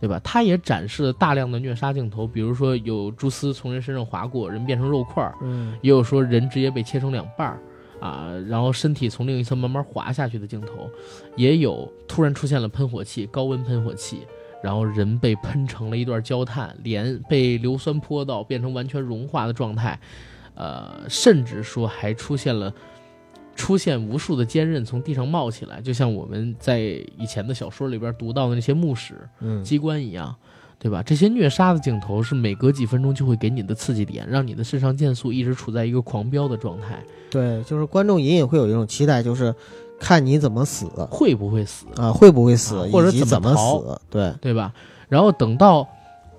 [0.00, 0.20] 对吧？
[0.24, 7.60] 它也展示了大量的虐杀镜头，比如说有蛛丝从人身上划过，人变成肉块儿，嗯，也有说人直接被切成两半儿
[8.00, 10.90] 啊，然后身体从另一侧慢慢滑下去的镜头，
[11.36, 14.26] 也有突然出现了喷火器，高温喷火器，
[14.64, 19.96] 然后人被喷成了一段焦炭，脸被硫酸泼到变成完全融化的状态，
[20.56, 22.72] 呃，甚至说还出现了。
[23.58, 26.78] 出现无数的坚韧从地上冒起来，就像我们在
[27.16, 30.36] 以前的小说里边读到的那些墓室，嗯，机关一样，
[30.78, 31.02] 对吧？
[31.02, 37.02] 这些虐杀的镜头是每隔几分钟就会给你的刺激点，让你的肾上腺素一直处在一个狂飙的状态。
[37.30, 39.54] 对，就是观众隐隐会有一种期待，就是
[39.98, 44.70] 看你怎么死会不会死，啊，会不会死，啊或者怎么怎么死，对，对吧？
[45.08, 45.88] 然后等到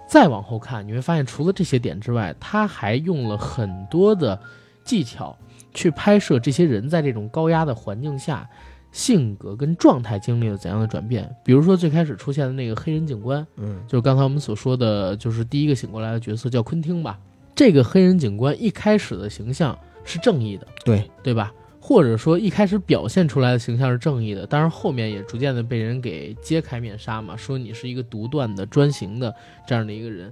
[0.08, 4.39] 再往后看，你会发现除了这些点之外，他还用了很多的
[4.84, 5.38] 技巧
[5.74, 8.50] 去拍摄这些人在这种高压的环境下。
[8.93, 11.30] 性格跟状态经历了怎样的转变？
[11.43, 17.20] 比如说最开始出现的那个黑人警官，嗯，就是刚才我们所说的，就是第一个醒过来的角色叫昆汀吧。
[17.54, 21.52] 这个黑人警官一开始的形象是正义的，对，对吧？
[21.88, 29.34] 或者说一开始表现出来的形象是正义的，但是后面也逐渐的被人给揭开面纱嘛，说你是一个独断的、专行的
[29.65, 30.30] 这样的一个人。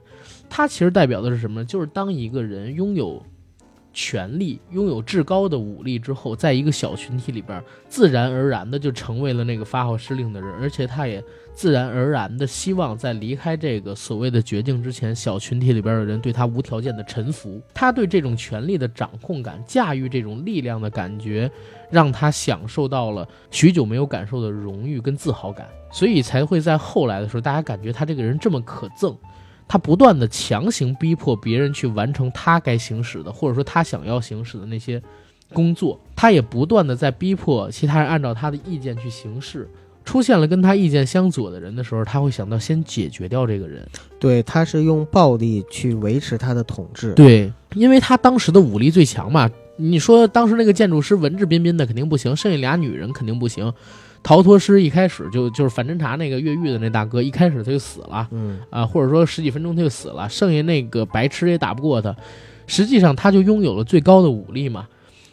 [0.50, 1.64] 他其实代表的是什么？
[1.64, 3.26] 就是当一个人拥有
[3.94, 11.24] 权力、拥有至高的武力之后，在一个小群体里边，自然而然的就成为了那个发号施令的人，而且他也
[11.56, 17.62] 自然而然的希望在离开这个所谓的绝境之前，小群体里边的人对他无条件的臣服。
[17.74, 21.50] 他对这种权力的掌控感、驾驭这种力量的感觉，
[21.90, 29.16] 让他享受到了许久没有感受的荣誉跟自豪感，所以才会在后来的时候，大家感觉他这个人这么可憎。
[29.68, 35.02] 他不断的强行逼迫别人去完成他该行使的，或者说他想要行使的那些
[35.54, 39.68] 工作，他也不断的在逼迫其他人按照他的意见去行事。
[40.06, 43.86] 出现了跟他意见相左的人的时候，他会想到先解决掉这个人。
[44.20, 49.50] 对，他是用暴力去维持他的统治，对，因为他当时的武力最强嘛。
[49.78, 53.74] 你说当时那个建筑师文质彬彬的肯定不行，剩下俩女人肯定不行。
[54.24, 62.16] 逃脱师一开始就就是反侦查那个越狱的那大哥，一开始他就死了嗯，啊，或者说十几分钟他就死了，剩下那个白痴也打不过他。
[62.68, 64.88] 实际上他就拥有了最高的武力嘛。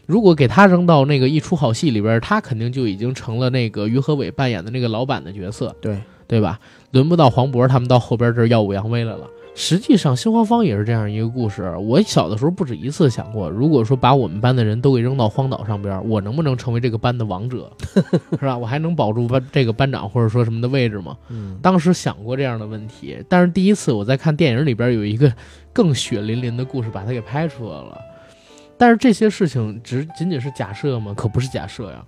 [0.06, 5.74] 如果给他扔到那个一出好戏里边，他肯定就已经成了那个于和伟扮演的那个老板的角色。
[5.80, 6.58] 对，对吧？
[6.90, 9.26] 轮不到黄渤他们到后边这耀武扬威来了。
[9.54, 11.76] 实际上，心慌方也是这样一个故事。
[11.76, 17.70] 我小的时候不止一次想过，如果说把我们班的人都给扔到荒岛上边，我能不能成为这个班的王者，
[18.40, 18.56] 是吧？
[18.56, 21.14] 我还能保住班这个班长或者说什么的位置吗？
[21.28, 25.30] 嗯，当时想过这样的问题，但是第一次我在看电影里边有一个
[25.70, 27.98] 更血淋淋的故事，把它给拍出来了。
[28.76, 31.14] 但是这些事情只仅仅是假设吗？
[31.16, 32.04] 可不是假设呀。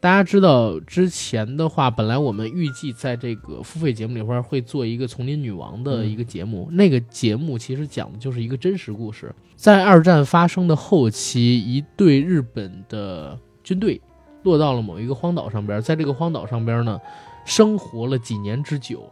[0.00, 9.34] 大家知道之前的话，本来我们预计在这个付费节目里边会做一个丛林女王的一个节目，那个节目其实讲的就是一个真实故事。
[9.56, 13.98] 在二战发生的后期，一队日本的军队
[14.42, 17.00] 落到了某一个荒岛上边，在这个荒岛上边呢，
[17.46, 19.10] 生活了几年之久。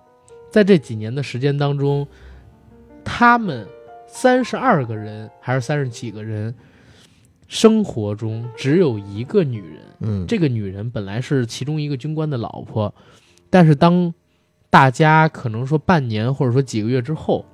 [0.51, 2.07] 在这几年的时间当中，
[3.03, 3.67] 他们
[4.07, 6.55] 三十二个人还是三十几个人，
[7.53, 9.83] 生活中只有一个女人。
[10.01, 12.93] 嗯，这个女人本来是其中一个军官的老婆，
[13.51, 14.15] 但是当
[14.71, 17.45] 大家可能说半年或者说几个月之后，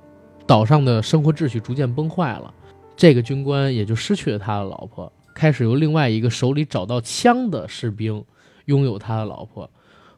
[0.47, 2.53] 岛上的生活秩序逐渐崩坏了，
[2.95, 8.23] 这个军官也就失去了他的老婆，开始由另外一个手里找到枪的士兵
[8.67, 9.69] 拥有他的老婆。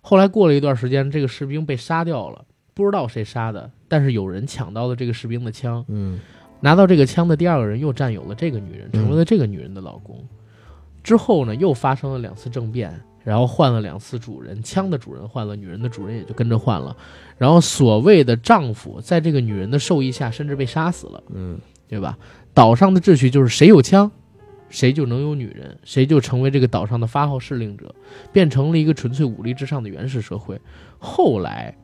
[0.01, 6.19] 后来过了一段时间，这个士兵被杀掉了，不知道谁杀的，但是有人抢到了这个士兵的枪，嗯
[6.61, 10.23] 拿到这个枪的第二个人又占有了这个女人，成为了这个女人的老公。
[11.03, 16.95] 之后呢，又发生了两次政变，然后换了两次主人，枪的主人换了，女人的主人也就跟着换了。
[17.37, 22.17] 然后所谓的丈夫，在这个女人的授意下，甚至被杀死了，嗯对吧？
[22.53, 24.11] 岛上的秩序就是谁有枪，
[24.69, 27.95] 谁就能有女人，谁就成为这个岛上的发号施令者，
[28.31, 30.61] 变成了一个纯粹武力至上的原始社会。
[30.99, 31.75] 后来，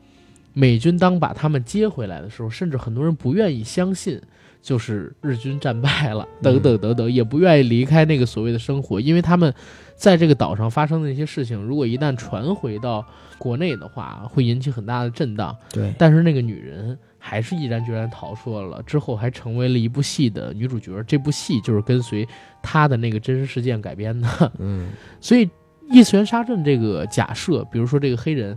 [0.52, 4.20] 美军当把他们接回来的时候，甚至很多人不愿意相信。
[4.60, 9.52] 就是日军战败了，等等等等，也不愿意离开那个所谓的生活，因为他们
[9.94, 13.04] 在这个岛上发生的那些事情，如果一旦传回到
[13.38, 15.56] 国内的话，会引起很大的震荡。
[15.72, 21.02] 对，但是那个女人还是毅然决然逃出来了，之后还成为了一部戏的女主角。
[21.04, 22.26] 这部戏就是跟随
[22.62, 24.52] 她的那个真实事件改编的。
[24.58, 24.90] 嗯
[25.20, 25.48] 所以
[25.90, 28.56] 异次元杀阵这个假设，比如说这个黑人，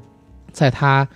[0.52, 1.08] 在他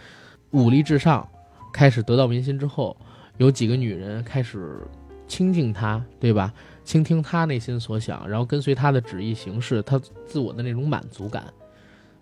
[0.52, 1.28] 武力至上
[1.74, 2.96] 开始得到民心之后，
[3.38, 4.80] 有几个女人开始
[5.28, 6.54] 亲近他，对吧？
[6.84, 11.46] 倾听他内心所想，然后跟随他的旨意行事，他自我的那种满足感，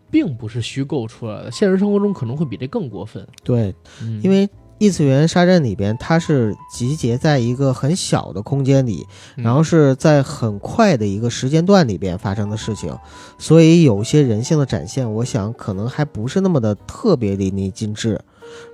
[0.10, 1.52] 并不是虚构出来的。
[1.52, 12.98] 现实生活中可能会比这更过分，对，嗯、因为异次元沙阵里边，它是集结在一个很小的空间里，嗯然后是在很快的一个时间段里边发生的事情，
[13.38, 18.20] 所以有些人性的展现，我想可能还不是那么的特别淋漓尽致。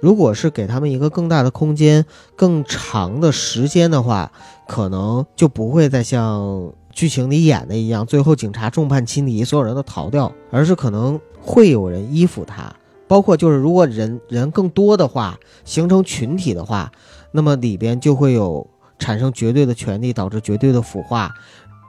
[0.01, 4.31] 如果是给他们一个更大的空间、更长的时间的话，
[4.67, 12.73] 可能就不会再像剧情里演的一样，最后警察众叛亲离，所有人都逃掉，而是可能会有人依附他。
[13.07, 16.91] 包括就是如果人人更多的话，形成群体的话，
[17.31, 18.67] 那么里边就会有
[18.99, 21.33] 产生绝对的权利，导致绝对的腐化，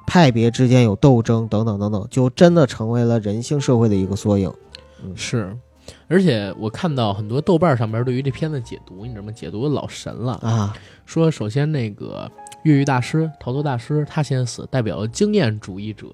[0.06, 4.50] 派别之间有斗争等等等等，就真的成为了人性社会的一个缩影。
[5.04, 5.54] 嗯是，
[6.10, 9.32] 而且我看到很多豆瓣上边对于这片子解读，你知道吗？
[9.32, 12.30] 解读的老神了，啊，说首先那个
[12.64, 16.08] 越狱大师、逃脱大师他先死，代表了经验主义者。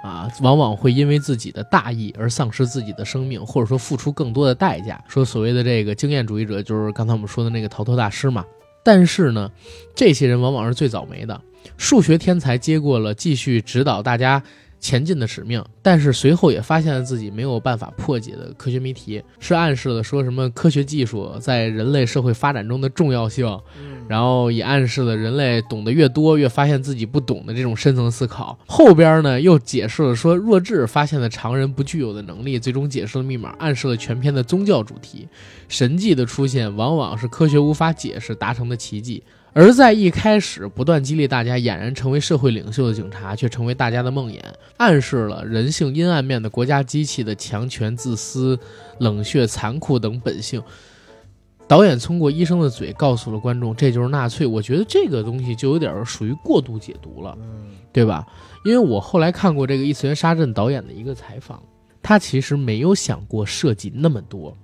[0.00, 5.02] 啊，往往会因为自己的大意而丧失自己的生命，或者说付出更多的代价。
[5.08, 8.44] 说所谓的这个经验主义者，就是刚才我们说的那个逃脱大师嘛。
[8.84, 9.50] 但是呢，
[9.96, 11.40] 这些人往往是最倒霉的。
[11.76, 14.40] 数学天才接过了继续指导大家
[14.80, 23.58] 前进的使命，但是随后也发现了自己没有办法破解的科学谜题，是暗示了说什么科学技术在人类社会发展中的重要性。
[24.08, 28.58] 然后也暗示了人类懂得越多，越发现自己不懂的这种深层思考。
[28.66, 35.28] 后边呢又解释了说弱智发现了常人不具有的能力，最终解释了密码，暗示了全篇的宗教主题。
[35.68, 39.22] 神迹的出现往往是科学无法解释达成的奇迹。
[39.58, 44.40] 而在一开始不断激励大家俨然成为社会领袖的警察，却成为大家的梦魇，
[44.76, 48.56] 暗示了人性阴暗面的国家机器的强权、自私、
[49.00, 50.62] 冷血、残酷等本性。
[51.66, 54.46] 导演通过医生的嘴告诉了观众，这就是纳粹。
[54.46, 57.36] 我觉得这个东西就有点属于过度解读了，
[57.92, 58.24] 对吧？
[58.64, 61.60] 因为我后来看过这个《异次元杀阵》导演的一个采访，
[62.00, 64.56] 他其实没有想过设计那么多。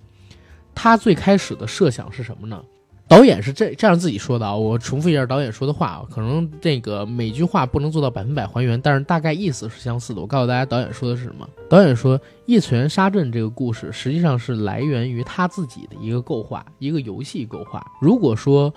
[0.73, 2.63] 他最开始的设想是什么呢？
[3.07, 10.21] 导演是这这样自己说的啊，我重复一下导演说的话啊，可能这个每句话不能做到百分百还原，但是大概意思是相似的。
[10.21, 11.47] 我告诉大家，导演说的是什么？
[11.69, 17.87] 导演说，《异次元杀阵》这个故事实际上是来源于他自己的一个构画，一个游戏构画。
[18.01, 18.73] 如果说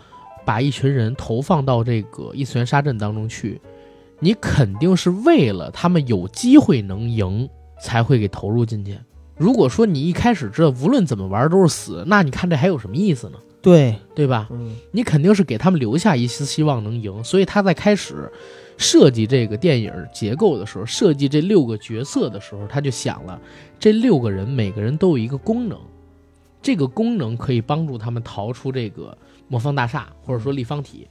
[0.46, 3.60] 把一群人投放到这个异次元杀阵当中去，
[4.20, 7.50] 你肯定是为了他们有机会能赢
[7.82, 9.00] 才会给投入进去。
[9.38, 13.38] 如果说你一开始知道无论怎么玩都是死，那你看这还有什么意思呢？
[13.68, 14.48] 对，对吧？
[14.50, 14.74] 嗯。
[14.92, 18.32] 你肯定是给他们留下一丝希望能赢，所以他在开始
[18.78, 23.38] 设计这个电影结构的时候，设计这六个角色的时候，他就想了，
[23.78, 25.78] 这六个人每个人都有一个功能，
[26.62, 29.18] 这个功能可以帮助他们逃出这个
[29.50, 31.06] 魔方大厦或者说立方体，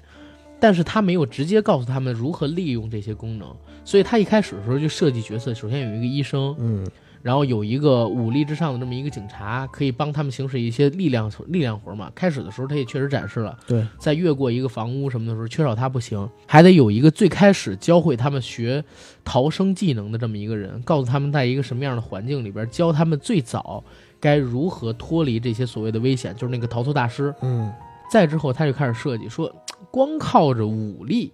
[0.59, 6.87] 但是他没有直接告诉他们如何利用这些功能，所以他一开始的时候就设计角色，首先有一个医生，嗯
[7.27, 12.09] 然后有一个武力之上的这么一个警察，可以帮他们行使一些力量力量活嘛。
[12.15, 18.85] 开始的时候他也确实展示了，对，在越过一个房屋什么的时候，缺少他不行，还得有一个最开始教会他们学
[19.25, 23.83] 逃生技能的这么一个人，告诉他们在一个什么样的环境里边，教他们最早
[24.21, 27.35] 该如何脱离这些所谓的危险，就是那个逃脱大师。
[27.43, 27.73] 嗯
[28.09, 29.53] 再之后，他就开始设计说，
[29.91, 31.33] 光靠着武力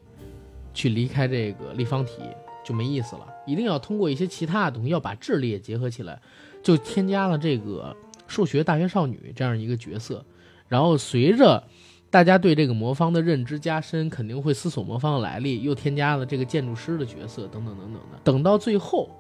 [0.72, 2.22] 去离开这个立方体
[2.64, 6.20] 就没意思了，一定要通过一些其他的东西，要把智力也结合起来，
[6.62, 7.96] 就添加了这个
[8.27, 10.25] 数学大学少女这样一个角色。
[10.68, 11.62] 然后随着
[12.09, 18.18] 大家对这个魔方的认知加深，肯定会思索魔方的来历，又添加了这个建筑师的角色等等等等的。
[18.22, 19.11] 等到最后，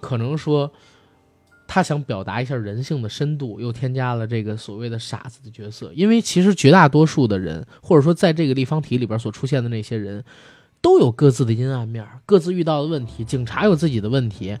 [0.00, 0.70] 可能说
[1.66, 5.92] 他想表达一下人性的深度，又添加了这个所谓的傻子的角色。
[5.94, 10.24] 因为其实绝大多数的人，或者说在这个立方体里边所出现的那些人，
[10.82, 13.24] 都有各自的阴暗面，各自遇到的问题。
[13.24, 14.56] 警察有自己的问题，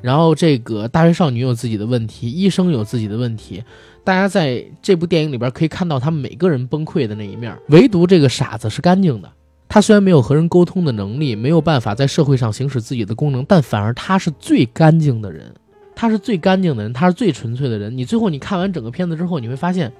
[0.00, 3.62] 然后这个大学少女有自己的问题，医生有自己的问题。
[4.04, 9.32] 大家在这部电影里边可以看到他们每个人崩溃的那一面，唯独这个傻子是干净的。
[9.68, 15.54] 他虽然没有和人沟通的能力，没有办法在社会上行使自己的功能，但反而他是最干净的人。
[15.94, 17.96] 他是最干净的人，他是最纯粹的人。
[17.96, 19.90] 你最后你看完整个片子之后，你会发现，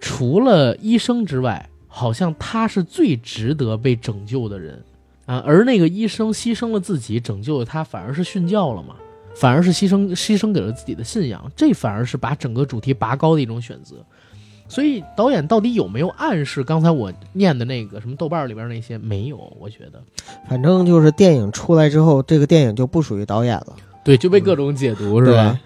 [0.00, 4.82] 除了医生之外，好像他是最值得被拯救的人
[5.26, 5.42] 啊。
[5.46, 8.94] 而那个医生牺牲了自己，拯救了他，反而是殉教了嘛，
[9.34, 13.96] 反而是牺牲牺牲给了自己的信仰，这反而是把整个主题拔高的一种选择。
[14.68, 18.96] 所以导演到底有没有暗示刚才我念的那个什么豆瓣里边那些？
[18.96, 20.02] 没有，我觉得
[20.48, 25.60] 反正就是电影出来之后，这个电影就不属于导演了，对，就被各种解读、是吧？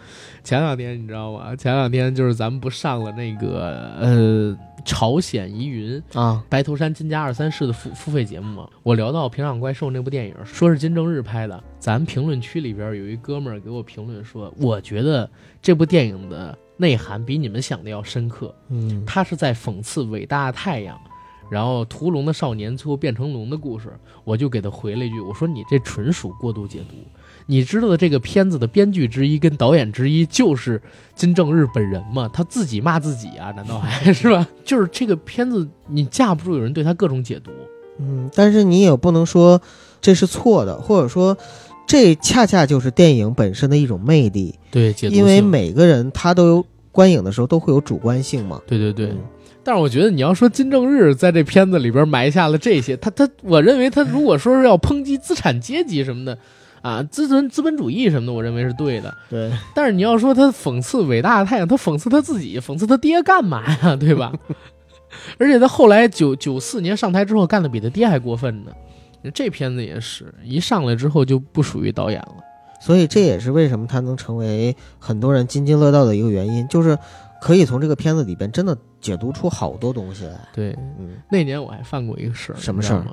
[0.46, 1.56] 对前两天你知道吗？
[1.56, 15.28] 前两天就是咱们不上了那个呃朝鲜疑云啊，白头山金家二三世的付付费节目嘛，我聊到《平壤怪兽》那部电影，说是金正日拍的，咱评论区里边有一哥们儿给我评论说，我觉得
[15.60, 20.96] 这部电影的内涵比你们想的要深刻，嗯他是在讽刺伟大的太阳。
[21.48, 23.92] 然后屠龙的少年最后变成龙的故事，
[24.24, 26.96] 我就给他回了一句：“我说你这纯属过度解读。
[27.46, 30.82] 你知道的这个片子的编剧之一跟导演之一就是
[31.14, 32.28] 金正日本人吗？
[32.32, 33.52] 他自己骂自己啊？
[33.52, 34.46] 难道还是吧？
[34.64, 37.50] 就是这个片子，你架不住有人对他各种解读。
[37.98, 39.60] 嗯，但是你也不能说
[40.00, 41.36] 这是错的，或者说
[41.86, 48.60] 这恰恰就是电影本身的一种魅力，对，解读因为每个人他都有观影的时候都会有主观性嘛。
[48.66, 49.06] 对对对。
[49.06, 49.18] 嗯
[49.66, 56.38] 但是我觉得你要说金正日在这片子里边埋下了这些，他他，我认为他如果说是要抨击资产阶级什么的，
[56.86, 59.12] 啊，资本资本主义什么的，我认为是对的。
[59.28, 63.96] 对，但是你要说他讽刺伟大的太阳，他讽刺他自己，讽刺他爹干嘛呀？
[63.98, 64.32] 对吧？
[65.38, 68.70] 而且他后来九九四年上台之后，干的比他爹还过分呢。
[69.34, 72.34] 这片子也是一上来之后就不属于导演了。
[72.80, 76.96] 所以这也是为什么他能成为很多人津津乐道的一个原因，就是
[77.40, 80.38] 可以从这个片子里边真的解读出好多东西来。
[80.54, 83.04] 对，嗯那年我还犯过一个事儿，什么事儿？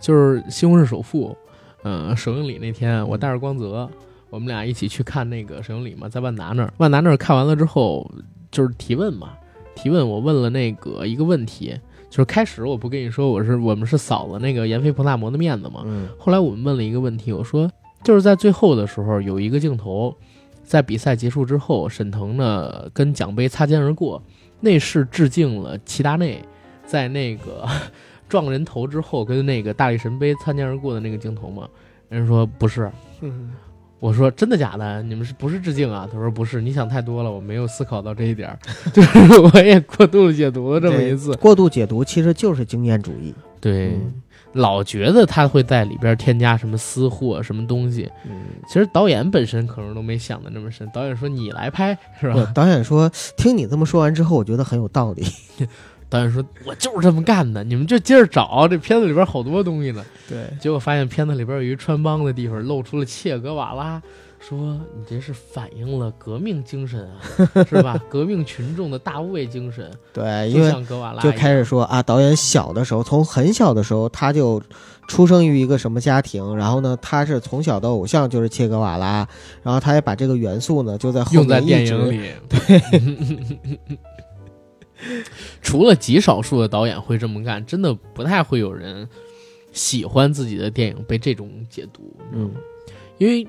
[0.00, 1.36] 就是西红柿首富，
[1.82, 3.88] 呃，首映礼那天，我带着光泽，
[4.30, 6.72] 我们俩一起去看那个首映礼嘛，在万达那儿。
[6.78, 8.08] 万达那儿看完了之后，
[8.50, 9.30] 就是提问嘛，
[9.74, 11.76] 提问我问了那个一个问题，
[12.08, 17.70] 就是开始我不跟你说我是我们是扫了那个闫飞彭大魔的面子嘛，嗯后来我们问了一个问题，我说
[18.04, 20.14] 就是在最后的时候有一个镜头，
[20.62, 24.22] 在比赛结束之后，沈腾呢跟奖杯擦肩而过，
[24.60, 26.40] 那是致敬了齐达内
[26.86, 27.66] 在那个
[28.32, 31.68] 撞人头之后跟那个大力神杯擦肩而过的那个镜头吗？
[32.08, 32.90] 人说不是，
[33.20, 33.52] 嗯，
[34.00, 35.02] 我说真的假的？
[35.02, 36.08] 你们是不是致敬啊？
[36.10, 38.58] 他说不是，你想太多了，我没有思考到这一点儿，
[38.90, 41.34] 就是我也过度解读了这么一次。
[41.36, 43.34] 过度解读其实就是经验主义。
[43.60, 44.22] 对，嗯
[44.54, 48.32] 老觉得他会在里边添加什么私货、什么东西，嗯，
[48.66, 50.88] 其实导演本身可能都没想的那么深。
[50.92, 52.50] 导演说你来拍是吧？
[52.54, 55.26] 导演说，听你这么说完之后，我觉得很有道理。
[56.12, 60.04] 导演说我就是这么干的，你们就接着找，这片子里边好多东西呢。
[60.28, 64.02] 对，结果发现片子里边有一穿帮的地方，露出了切格瓦拉，
[64.38, 67.16] 说你这是反映了革命精神啊，
[67.66, 67.98] 是吧？
[68.10, 74.62] 革命群众的大无畏精神，对，就因为格瓦拉就开始说啊，导演小的时候，从很小的时候他就
[75.08, 79.26] 出生于一个什么家庭，然后呢，他是从小的偶像就是切格瓦拉，
[79.62, 82.30] 然后他也把这个元素呢就在后用在电影里。
[85.62, 89.08] 除了极少数的导演会这么干，真的不太会有人
[89.72, 92.14] 喜欢自己的电影被这种解读。
[92.32, 92.50] 嗯，
[93.18, 93.46] 因为，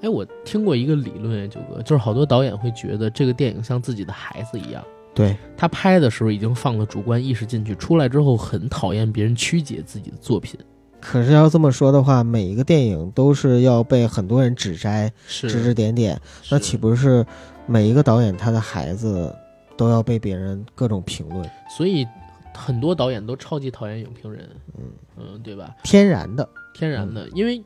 [0.00, 4.84] 哎，我听过一个理论，九哥，就是好多导演会觉得这个电影像自己的孩子一样。
[5.14, 10.58] 对他拍的时候已经放了主观意识进去，出来之后很讨厌别人曲解自己的作品。
[11.00, 16.20] 可是要这么说的话，每一个电影都是要被很多人指摘、是指指点点，
[16.50, 17.24] 那岂不是
[17.66, 19.34] 每一个导演他的孩子
[19.78, 21.48] 都要被别人各种评论？
[21.74, 22.06] 所以
[22.52, 24.84] 很多导演都超级讨厌影评人，嗯。
[25.16, 25.74] 嗯，对吧？
[25.82, 27.60] 天然的，天然的，因为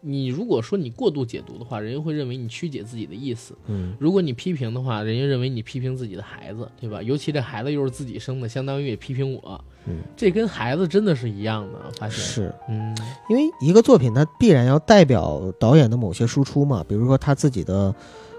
[0.00, 3.94] 你如果说你过度解读的话，人家会认为你曲解自己的意思；嗯。
[3.98, 7.02] 如果你批评的话，人家认为你批评自己的孩子，对吧？
[7.02, 12.18] 尤其这孩子又是自己生的，相当于也批评我，嗯，这跟孩子真的是一样的，发现。
[12.24, 12.54] 是。
[12.70, 12.96] 嗯，
[13.28, 17.94] 因为一个作品它必然要代表导演的某些输出嘛，比如说他自己的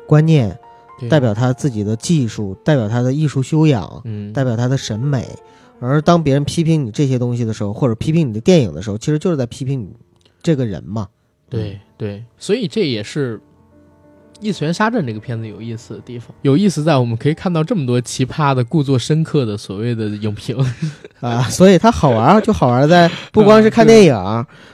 [0.08, 0.60] 观念，对
[1.10, 5.28] 代表他自己的技术，代表他的艺术修养，嗯，代表他的审美。
[5.80, 9.90] 而当别人批评你这些东西的时候，或者批评你的电影的时候，其实就是在批评你
[10.42, 11.08] 这个人嘛。
[11.50, 13.38] 对对，所以这也是
[14.42, 16.34] 《异次元杀阵》这个片子有意思的地方。
[16.42, 20.58] 有意思在我们可以看到这么多奇葩的、故作深刻的所谓的影评。
[21.20, 24.16] 啊，所以它好玩儿就好玩儿在 不光是看电影，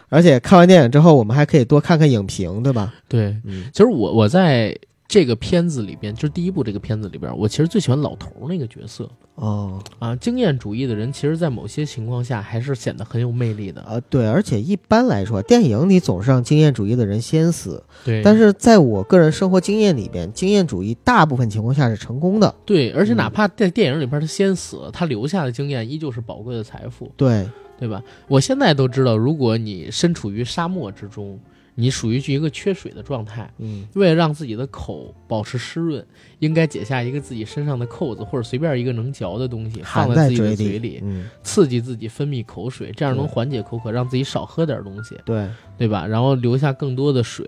[0.09, 2.93] 而且看完电影之后，我们还可以多看看影评，对吧？
[3.09, 4.75] 对，嗯其实我我在
[5.11, 10.15] 这个片子里边，就是第一部这个片子里边，我其实最喜欢老头儿那个角色哦啊。
[10.15, 13.81] 经验主义的人，其实在某些情况下还是显得很有魅力的。
[13.81, 22.55] 啊，对，而且一般来说，电影里总是让经验主义的人先死，对，但是在我个人生活经验里边，经验主义大部分情况下是成功的。
[22.65, 27.11] 对，而且嗯哪怕在电影里边他先死了，他留下的经验依旧是宝贵的财富。
[27.17, 27.45] 对，
[27.77, 28.01] 对吧？
[28.29, 31.37] 我现在都知道，如果你身处于沙漠之中，
[31.75, 36.05] 你属于一个缺水的状态，嗯为了让自己的口保持湿润，
[36.39, 45.47] 应该解下一个自己身上的扣子，或者随便一个能嚼的东西放在自己的嘴嘴里，嗯，刺激自己分泌口水，这样能缓解口渴，让自己少喝点东西，对，
[45.77, 46.05] 对吧？
[46.05, 47.47] 然后留下更多的水。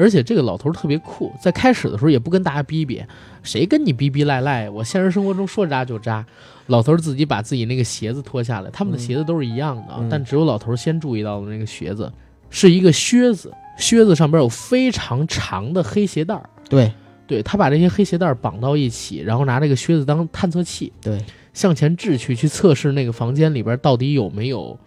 [0.00, 3.02] 而且这个老头儿特别酷，在开始的时候也不跟大家逼逼，
[3.42, 4.70] 谁跟你逼逼赖赖？
[4.70, 6.24] 我现实生活中说扎就扎。
[6.68, 12.12] 老头儿自己把自己那个鞋子脱下来，他们的嗯鞋子都是一样的，嗯但只有老头儿先注意到了那个鞋子
[12.50, 16.48] 是一个靴子，靴子上边有非常长的黑鞋带儿。
[16.68, 16.92] 对，
[17.26, 21.22] 对他把这些黑鞋带儿绑到一起，然后拿这个靴子当探测器，对，
[21.52, 24.78] 向前掷去，去测试那个房间里边到底有没有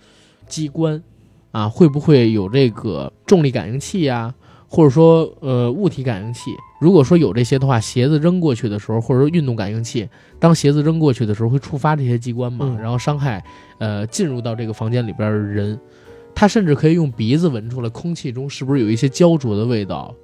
[0.47, 1.01] 机关，
[1.51, 4.33] 啊，会不会有这个重力感应器呀、
[4.67, 6.51] 或者说呃物体感应器。
[6.79, 10.09] 如果说有这些的话，鞋子扔过去的时候，或者说运动感应器，
[10.39, 13.43] 当鞋子扔过去的时候会触发这些机关嘛，嗯然后伤害
[13.77, 15.79] 呃进入到这个房间里边的人。
[16.35, 20.15] 他甚至可以用鼻子闻出来空气中是不是有一些焦灼的味道。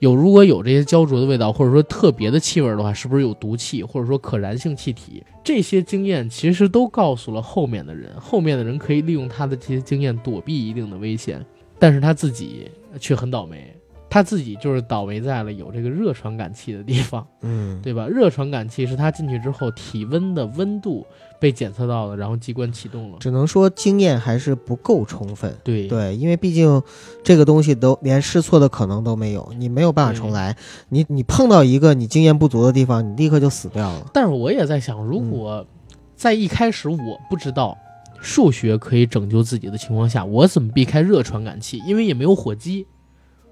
[0.00, 5.22] 有，如果有这些焦灼的味道，或者说特别的气味的话，是不是有毒气，或者说可燃性气体？
[5.42, 11.42] 这些经验其实都告诉了后面的人，后面的人可以利用他的这些经验躲避一定的危险，
[11.78, 12.68] 但是他自己
[13.00, 13.73] 却很倒霉，
[14.14, 18.06] 他自己就是倒霉在了有这个热传感器的地方，嗯，对吧？
[18.06, 21.04] 热传感器是他进去之后体温的温度
[21.40, 23.16] 被检测到了，然后机关启动了。
[23.18, 25.52] 只能说经验还是不够充分。
[25.64, 26.80] 对对，因为毕竟
[27.24, 30.56] 这个东西都连试错的可能都没有，你没有办法重来。
[30.90, 34.08] 你你碰到一个你经验不足的地方，你立刻就死掉了。
[34.14, 35.66] 但是我也在想，如果
[36.14, 37.76] 在一开始我不知道
[38.20, 41.82] 数学可以拯救自己的情况下，我怎么避开热传感器？
[41.84, 42.86] 因为也没有火机，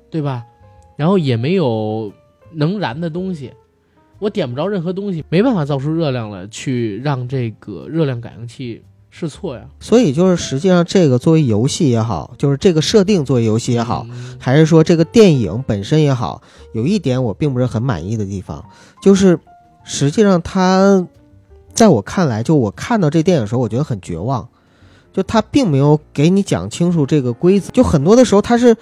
[0.08, 0.44] 对吧？
[0.96, 2.12] 然后也没有
[2.52, 3.52] 能燃的东西，
[4.18, 9.64] 我点不着任何东西，没办法造出热量来去让这个热量感应器试错呀。
[9.80, 18.64] 所以就是实际上这个作为游戏也好，就是这个设定作为游戏也好，嗯还是说这个电影本身也好，有一点我并不是很满意的地方，
[19.02, 19.38] 就是
[19.82, 21.06] 实际上它
[21.72, 24.46] 在我看来，就我看到这电影的时候，我觉得很绝望，
[25.12, 28.76] 就他并没有给你讲清楚这个规则，就很多的时候他是。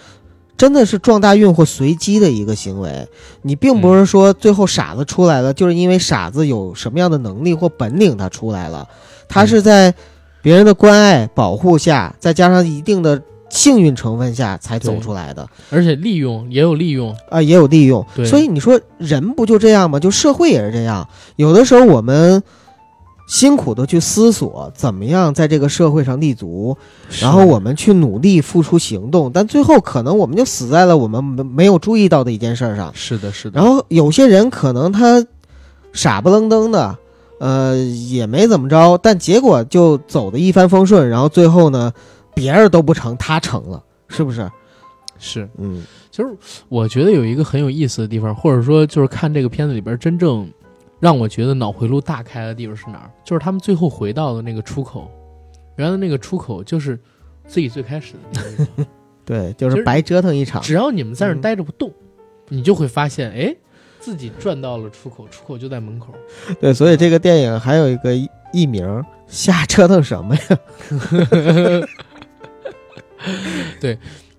[0.60, 3.08] 真的是撞大运或随机的一个行为，
[3.40, 8.86] 你并不是说最后傻子出来了，就是因为傻子有什么样的能力或本领他出来了，
[9.26, 9.94] 他是在
[10.42, 15.48] 别人的关爱保护下，再加上一定的幸运成分下才走出来的。
[15.70, 18.04] 而且利用也有利用，啊，也有利用。
[18.26, 19.98] 所以你说人不就这样吗？
[19.98, 21.08] 就社会也是这样。
[21.36, 22.42] 有的时候我们
[23.30, 26.76] 辛苦的去思索怎么样在这个社会上立足，
[27.20, 32.90] 然后我们去努力付出行动，但最后可能我们就死在了我们没没有注意到的一件事儿上。
[32.92, 35.24] 是的，是的，然后有些人可能他
[35.92, 36.98] 傻不愣登的，
[37.38, 41.92] 呃，也没怎么着，但结果就走的一帆风顺，然后最后呢，
[42.34, 44.50] 别人都不成，他成了，是不是？
[45.20, 45.48] 是。
[45.56, 46.36] 嗯就是
[46.68, 50.50] 我觉得有一个很有意思的地方，或者说就是看这个片子里边真正
[51.00, 53.10] 让我觉得脑回路大开的地方是哪儿？
[53.24, 55.10] 就是他们最后回到的那个出口，
[55.76, 57.00] 原来那个出口就是
[57.46, 58.86] 自己最开始的那个地方。
[59.24, 60.60] 对，就就是是白折腾一场。
[60.60, 61.90] 只要你们在那儿嗯待着不动，
[62.48, 63.56] 你就会发现，哎，
[63.98, 66.12] 自己转到了出口，出口就在门口。
[66.60, 68.14] 对，所以这个电影还有一个
[68.52, 70.42] 艺名，瞎折腾什么呀？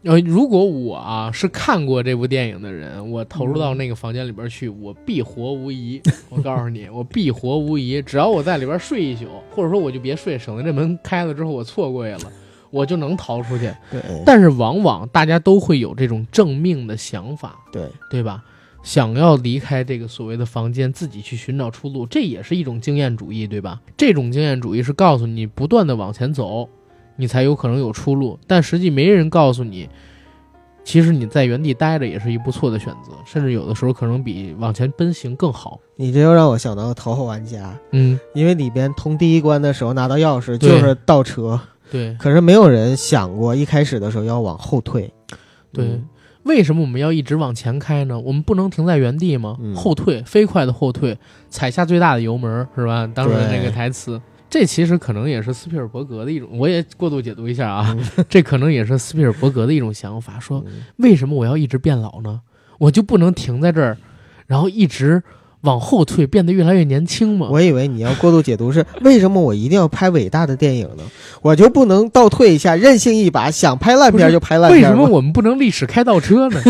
[0.03, 6.01] 呃，如果我啊是看过这部电影的人，我投入到那个房间里边去，我必活无疑。
[6.29, 8.01] 我告诉你，我必活无疑。
[8.01, 12.31] 只要我在里边睡一宿，或者说我就别睡，省得这门开了之后我错过去了，
[12.71, 13.71] 我就能逃出去。
[13.91, 18.43] 对但是往往大家都会有这种正命的想法，对，对吧？
[18.81, 23.79] 想要离开这个所谓的房间，自己去寻找出路，这也是一种经验主义，对吧？
[23.95, 26.67] 这种经验主义是告诉你不断的往前走，
[27.21, 28.39] 你才有可能有出路。
[28.47, 29.87] 但实际没人告诉你，
[30.83, 35.79] 其实你在原地待着也是一不错的选择，甚至有的时候可能比往前奔行更好。
[35.95, 41.59] 你这又让我想到《头号玩家》，嗯，因为里边通第一关的时候拿到钥匙就是倒车，
[41.91, 45.13] 对可是没有人想过一开始的时候要往后退。
[45.71, 45.85] 对。
[45.85, 46.07] 嗯
[46.43, 48.19] 为什么我们要一直往前开呢？
[48.19, 49.57] 我们不能停在原地吗？
[49.61, 51.15] 嗯后退，飞快的后退，
[51.51, 53.05] 踩下最大的油门，是吧？
[53.13, 54.19] 当时那个台词，
[54.51, 62.41] 这其实可能也是斯皮尔伯格的一种，我也过度解读一下啊，嗯 这可能也是斯皮尔伯格的一种想法，说嗯为什么我要一直变老呢？
[62.77, 63.97] 我就不能停在这儿，
[64.47, 65.23] 然后一直
[65.61, 67.47] 往后退，变得越来越年轻吗？
[67.49, 71.03] 我以为你要过度解读是为什么我一定要拍伟大的电影呢？
[71.41, 74.97] 我就不能倒退一下，任性一把，想拍烂片就拍烂为片吗？
[74.97, 76.61] 什么我们不能历史开倒车呢？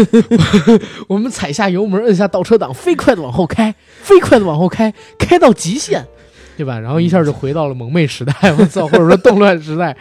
[1.10, 3.74] 我们踩下油门，摁下倒车档，飞快的往后开，
[4.04, 6.06] 飞快的往后开，开到极限，
[6.62, 6.78] 对吧？
[6.80, 9.98] 然后一下就回到了蒙昧时代，我操，或者说动乱时代。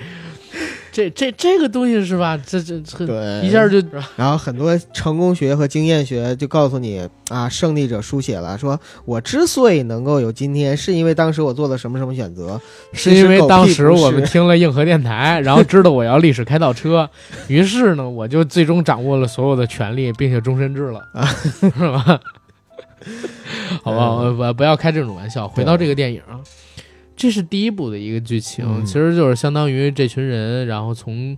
[0.93, 2.39] 这这这个东西是吧？
[2.45, 3.81] 这这这对，一下就
[4.17, 12.61] 然后很多成功学和经验学就告诉你啊，胜利者书写了，说我之所以能够有今天，是因为当时我做了什么什么选择，
[12.93, 17.09] 是因为当时我们听了硬核电台，然后知道我要历史开倒车，
[17.49, 22.21] 于是呢，我就最终掌握了所有的权利，并且终身制了，啊是吧？
[23.83, 25.49] 好吧，我不不要开这种玩笑。
[25.49, 26.41] 回到这个电影啊，
[27.17, 31.37] 这是第一部的一个剧情，嗯其实就是相当于这群人，然后从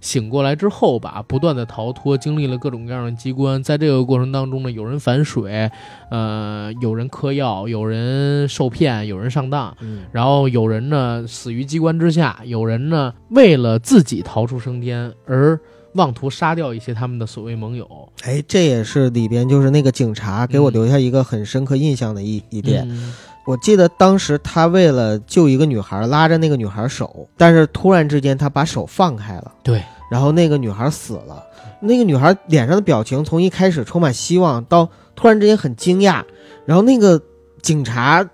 [0.00, 5.70] 醒过来之后吧，不断的逃脱，经历了各种各样的机关，在这个过程当中呢，有人反水，
[6.10, 9.74] 呃，有人嗑药，有人受骗，有人上当。
[9.80, 15.58] 嗯然后有人呢死于机关之下，有人呢为了自己逃出升天而
[15.94, 17.88] 妄图杀掉一些他们的所谓盟友。
[18.22, 22.86] 哎，这也是里边就是那个警察给我嗯留下一个很深刻印象的一一点。
[22.88, 23.14] 嗯
[23.46, 31.44] 我记得当时他为了救一个女孩，拉着那个女孩手，但是突然之间他把手放开了，对，然后那个女孩死了。
[31.78, 36.24] 那个女孩脸上的表情从一开始充满希望，到突然之间很惊讶，
[36.64, 37.20] 然后那个
[37.60, 38.26] 警察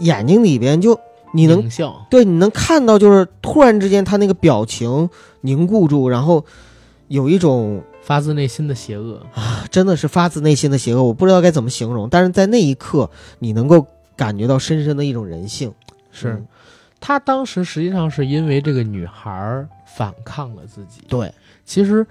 [0.00, 1.00] 眼睛里边就
[1.32, 1.66] 你能，
[2.10, 5.08] 对，你能看到，就是突然之间他那个表情
[5.40, 6.44] 凝固住，然后
[7.08, 9.66] 有一种发自内心的邪恶啊。
[9.70, 13.86] 真的是发自内心的邪恶，我不知道该怎么形容，但是在那一刻，你能够
[14.16, 15.72] 感觉到深深的一种人性。
[16.10, 16.46] 是、嗯
[17.00, 21.00] 他当时实际上是因为这个女孩儿反抗了自己。
[21.06, 21.32] 对，
[21.64, 22.04] 其实，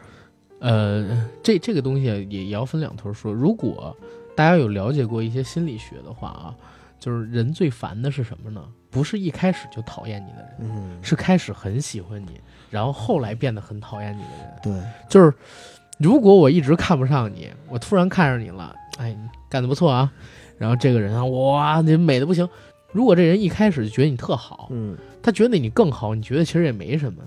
[0.59, 3.33] 呃，这这个东西也也要分两头说。
[3.33, 3.93] 如果
[4.33, 6.55] 大家有了解过一些心理学的话啊，
[7.01, 8.63] 就是人最烦的是什么呢？
[8.89, 12.39] 不是一开始就讨厌你的人，嗯，是开始很喜欢你，
[12.69, 14.51] 然后后来变得很讨厌你的人。
[14.63, 15.33] 对，就是
[15.99, 20.11] 如果我一直看不上你，我突然看上你了，哎，你干得不错啊，
[20.57, 22.47] 然后这个人啊，哇，你美的不行。
[22.91, 27.21] 如果这人一开始就觉得你特好，嗯，他觉得你更好，你觉得其实也没什么，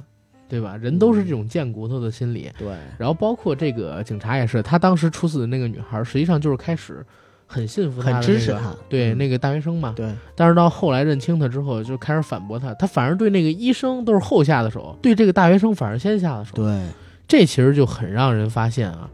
[0.49, 0.77] 对吧？
[0.77, 2.51] 人都是这种贱骨头的心理。
[2.59, 2.69] 对，
[2.99, 7.05] 然后包括这个警察也是，他当时处死的那个女孩，实际上就是开始
[7.53, 9.93] 很信服他、那个，很支持他对、嗯那个大学生嘛。
[9.97, 16.53] 对，但是到后来认清他之后，就开始反驳他，他反而对那个医生都是后下的手，对这个大学生反而先下的手。
[16.55, 16.81] 对，
[17.27, 19.11] 这其实就很让人发现啊，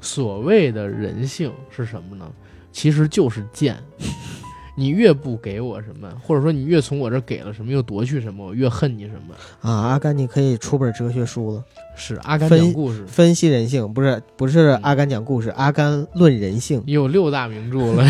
[0.00, 2.26] 所谓的人性是什么呢？
[2.72, 3.76] 其实就是贱。
[4.78, 9.34] 你越不给我什么，或者说你越从我这儿给了什么，又夺去什么，我越恨你什么。
[9.62, 11.64] 啊，阿甘，你可以出本哲学书了，
[11.96, 16.82] 是阿甘讲故事，分析人性，不是不是嗯阿甘讲故事，阿甘论人性。
[16.86, 18.04] 你有六大名著了。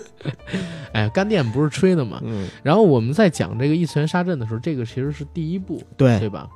[0.92, 2.20] 哎，干电不是吹的嘛。
[2.24, 6.48] 嗯，然后我们在讲这个异次元杀阵的时候，这个其实是第一部，对，对吧？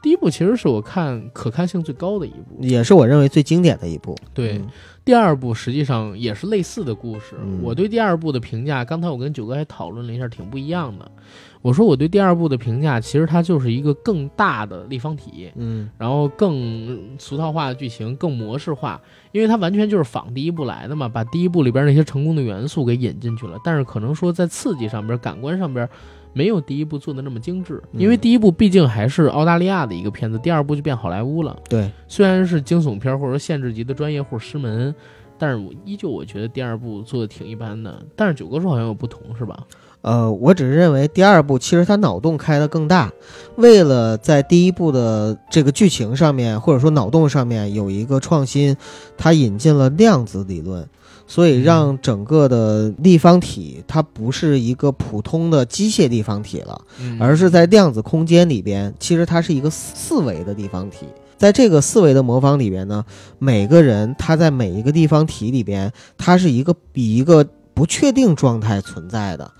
[0.00, 2.56] 第一部其实是我看可看性最高的一部。
[2.60, 4.16] 也是我认为最经典的一部。
[4.32, 4.68] 对，嗯
[5.04, 7.34] 第二部实际上也是类似的故事。
[7.42, 11.10] 嗯我对第二部的评价，刚才我跟九哥还讨论了一下，挺不一样的。
[11.62, 19.00] 我说我对第二部的评价，其实它就是一个更大的立方体，嗯然后更俗套化的剧情，更模式化，
[19.30, 23.56] 因为它完全就是仿第一部来的嘛，把第一部里边那些成功的元素给引进去了。
[23.64, 25.88] 但是可能说在刺激上边、感官上边，
[26.32, 31.56] 没有第一部做的那么精致，因为嗯第一部毕竟还是澳大利亚的一个片子，第二部就变好莱坞了。
[31.68, 34.92] 对，虽然是惊悚片或者说限制级的专业户师门，
[35.38, 38.04] 但是我依旧我觉得第二部做的挺一般的。
[38.16, 39.64] 但是九哥说好像有不同是吧？
[40.02, 43.10] 呃，我只是认为第二部其实它脑洞开得更大，
[43.56, 48.76] 为了在第一部的这个剧情上面或者说脑洞上面有一个创新，
[49.16, 50.86] 它引进了量子理论，
[51.26, 61.06] 所以让整个的立方体它不是一个普通的机械立方体了，嗯而是在量子空间里边，其实它是一个四四维的立方体。
[61.38, 63.04] 在这个四维的魔方里边呢，
[63.38, 67.44] 每个人他在每一个立方体里边，他是一个比一个
[67.74, 69.50] 不确定状态存在的。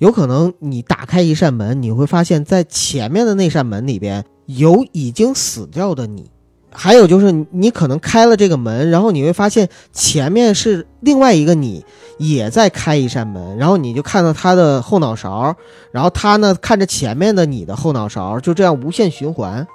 [0.00, 6.30] 有可能你打开一扇门，你会发现在前面的那扇门里边有已经死掉的你，
[6.72, 11.84] 还有就是你可能开了这个门，然后你会发现前面是另外一个你
[12.16, 15.54] 也在开一扇门，然后你就看到他的后脑勺，
[15.92, 19.66] 然后他呢看着前面的你的后脑勺，就这样无限循环。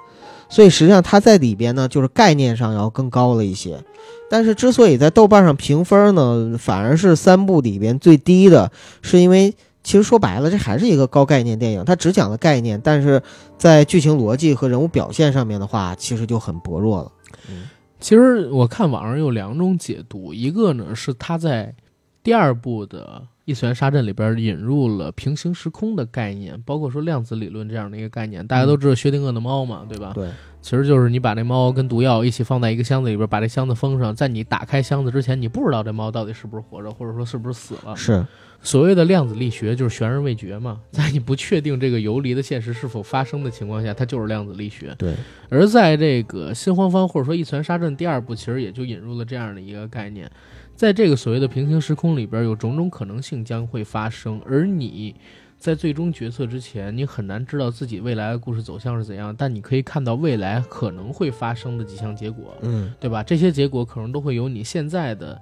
[0.48, 3.78] 所以实际上他在里边呢，就是概念上要更高了一些。
[4.28, 8.72] 但是之所以在豆瓣上评分呢，反而是三部里边最低的，
[9.02, 9.54] 是因为
[9.86, 13.22] 其实说白了，这还是一个高概念电影，它只讲了概念，但是
[13.56, 17.12] 在剧情逻辑和人物表现上面的话，其实就很薄弱了。
[17.48, 17.68] 嗯
[18.00, 21.72] 其实我看网上有两种解读，一个呢是他在
[22.24, 28.44] 第二部的异次元杀阵里边引入了平行时空的概念，包括说量子理论这样的一个概念。
[28.44, 30.10] 大家都知道薛定谔的猫嘛，对吧？
[30.14, 30.28] 对，
[30.60, 37.94] 其实就是你把那猫跟毒药一起放在一个箱子里边，把这箱子封上，在你打开箱子之前，你不知道这猫到底是不是活着，或者说是不是死了。
[37.96, 38.24] 是，
[38.62, 44.94] 所谓的量子力学就是悬而未决嘛， 在你不确定这个游离的现实是否发生的情况下，它就是量子力学。
[44.98, 45.14] 对，
[45.48, 50.30] 而在这个新荒方或者说一拳杀阵第二部，其实也就引入了这样的一个概念，
[50.74, 55.14] 在这个所谓的平行时空里边，有种种可能性将会发生，而你
[55.58, 63.22] 在最终决策之前，你很难知道自己未来的故事走向是怎样，但你可以看到未来可能会发生的几项结果，嗯对吧？
[63.22, 65.40] 这些结果可能都会有你现在的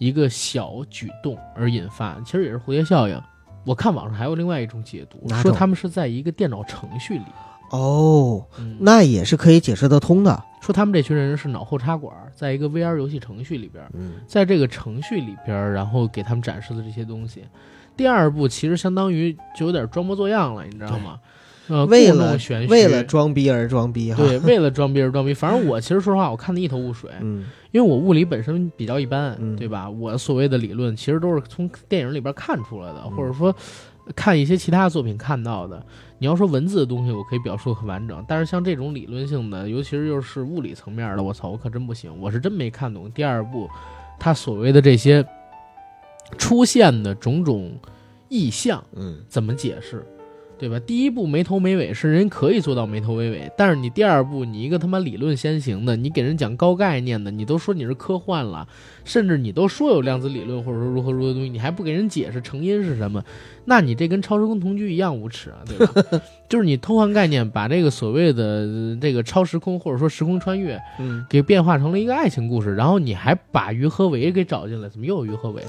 [0.00, 3.22] 一个小举动而引发，其实也是蝴蝶效应。
[3.66, 7.24] 我看网上还有另外一种解读，说他们是在一个电脑程序里，
[7.70, 10.42] 哦，嗯，那也是可以解释得通的。
[10.62, 17.44] 说他们这群人是脑后插管，在一个 VR 游戏程序里边，嗯在这个程序里边，然后给他们展示的这些东西。
[17.94, 21.20] 第二部其实相当于就有点装模作样了，你知道吗？
[21.70, 22.36] 呃，为了
[22.68, 24.22] 为了装逼而装逼哈。
[24.22, 25.32] 对，为了 装逼而装逼。
[25.32, 29.88] 反正我其实说实话，我看的一头雾水，嗯因为我物理本身比较一般，嗯对吧？
[29.88, 33.54] 我所谓的理论其实都是从电影里边看出来的，嗯或者说
[34.16, 35.80] 看一些其他作品看到的。
[36.18, 43.68] 你要说文字的东西，我可以表述得很完整，但是像这种理论性的，尤其是又是物理层面的，我操，我可真不行，我是真没看懂第二部
[44.18, 45.24] 他所谓的这些
[46.36, 47.72] 出现的种种
[48.28, 50.04] 意象嗯怎么解释。
[50.60, 50.78] 对吧？
[50.80, 58.68] 第一步没头没尾是人可以做到没头没尾，但是你第二步你一个他妈理论先行的，你给人讲高概念的，你都说你是科幻了，
[59.04, 63.24] 甚至你都说有量子理论或者说如何如何东西，你还不给人解释成因是什么，
[63.64, 66.20] 那你这跟超时空同居一样无耻啊，对吧？
[66.46, 75.62] 就是你偷换概念，把这个所谓的呃这个超时空或者说时空穿越嗯给变化成了一个爱情故事，然后你还把于和伟给找进来，怎么又有于和伟？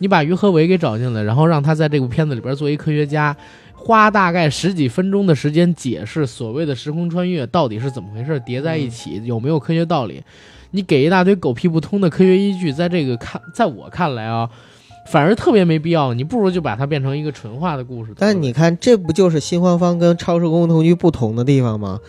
[0.00, 3.34] 你把于和伟给找进来，然后让他在这部片子里边做一科学家，
[3.84, 10.22] 花大概十几分钟的时间解释所谓的时空穿越到底是怎么回事，叠在一起有没有科学道理？
[10.70, 14.48] 你给一大堆狗屁不通的科学依据，在这个看，在我看来啊，
[15.06, 16.14] 反而特别没必要。
[16.14, 18.12] 你不如就把它变成一个纯化的故事。
[18.16, 22.00] 但你看，这不就是新欢方跟超时空同居不同的地方吗？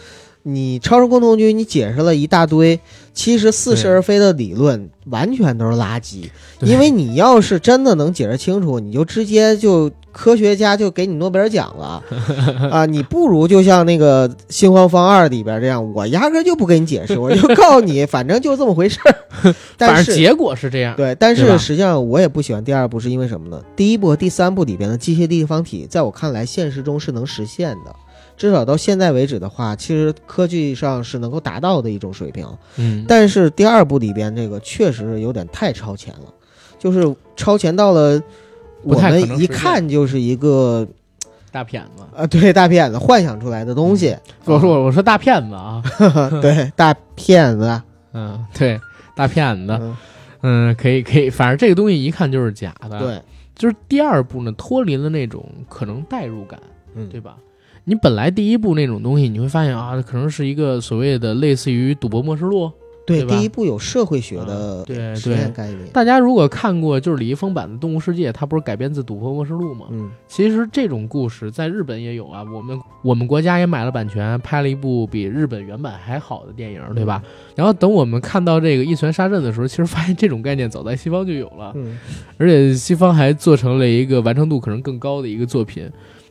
[0.47, 2.79] 你超时空同居，你解释了一大堆，
[3.15, 6.29] 其实似是而非的理论完全都是垃圾。
[6.61, 12.03] 因为你要是真的能解释清楚，你就直接就科学家就给你诺贝尔奖了
[12.71, 12.85] 啊！
[12.85, 19.55] 你不如就像那个《新荒方二》里边这样，我压根就不给你解释， 我就告诉你，反正就这么回事儿。
[19.77, 20.95] 但是结果是这样。
[20.95, 23.59] 对，但是实际上我也不喜欢第二部，是因为什么呢？
[23.75, 27.95] 第一部和第三部里边的机械立方体，在我看来，现实中是能实现的。
[28.37, 32.47] 至少到现在为止的话，其实科技上是能够达到的一种水平。
[32.77, 36.33] 嗯，但是第二部里边这个确实有点太超前了，
[36.77, 38.21] 就是超前到了
[38.83, 40.87] 我们一看就是一个
[41.51, 42.03] 大骗子。
[42.15, 44.15] 啊，对大骗子幻想出来的东西。
[44.43, 45.81] 我说我说大骗子啊，
[46.41, 47.81] 对大骗子，
[48.13, 48.79] 嗯，对，
[49.15, 49.77] 大骗子。
[49.81, 49.97] 嗯
[50.47, 53.19] 嗯，可以可以，反正这个东西一看就是假的。，对，
[53.55, 56.59] 就是第二部呢，脱离了那种可能代入感，
[56.93, 57.35] 嗯，对吧？
[57.87, 62.65] 你本来第一部那种东西，你会发现啊，可能是一个所谓的类似于《赌博默示录》。
[63.05, 65.87] 对，对吧第一部有社会学啊的对实验对概念。
[65.93, 69.85] 大家如果看过就是李易峰版的《动物世界》，它不是改编自《赌博默示录》吗？
[69.91, 77.21] 嗯其实这种故事在日本也有啊，我们我们国家也买了版权，拍了一部比日本原版还好的电影，对吧？
[77.55, 81.99] 然后等我们看到这个一拳杀阵的时候，其实发现这种概念早在西方就有了，嗯
[82.39, 85.87] 而且西方还做成了一个完成度可能更高的一个作品。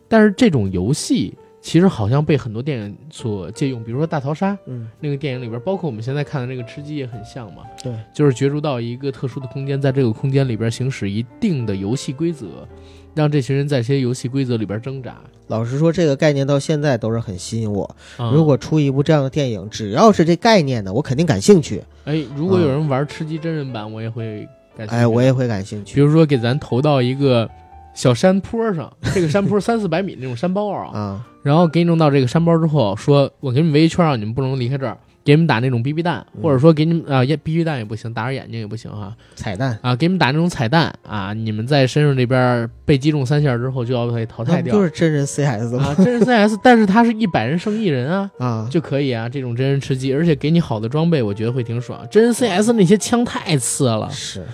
[0.08, 1.32] 但是这种游戏
[1.64, 7.62] 其实好像被很多电影所借用，比如说《大逃杀》嗯，那个电影里边，包括我们现在看的那个《吃鸡》也很像嘛。
[7.82, 12.68] 对，就是角逐到一个特殊的空间，在这个空间里边行使一定的游戏规则，
[13.14, 15.16] 让这群人在这些游戏规则里边挣扎。
[15.46, 17.96] 老实说，这个概念到现在都是很吸引我。
[18.18, 21.82] 啊如果出一部这样的电影，只要是这概念的，我肯定感兴趣。
[22.04, 24.46] 哎，如果有人玩吃鸡真人版，我也会
[24.76, 24.94] 感兴趣。
[24.94, 27.48] 哎，我也会感兴趣比如说给咱投到一个
[27.94, 31.26] 小山坡上，这个山坡三四百米那种山包啊， 啊。
[31.44, 34.98] 然后给你弄到这个山包之后，说我给你们围一圈啊，你们不能离开这儿。
[35.24, 45.84] 给你们打那种 BB 弹，嗯或者说给你们啊，也 BB 弹也不行，打着眼睛也不行啊彩蛋啊，给你们打那种彩蛋啊，你们在身上这边被击中三下之后就要被淘汰掉就是真人 CS 吗？
[45.86, 52.06] 啊，真人 CS，但是它是一百人胜一人啊，啊，就可以啊，这种真人吃鸡，而且给你好的装备，我觉得会挺爽。
[52.10, 54.44] 真人 CS 那些枪太次了，是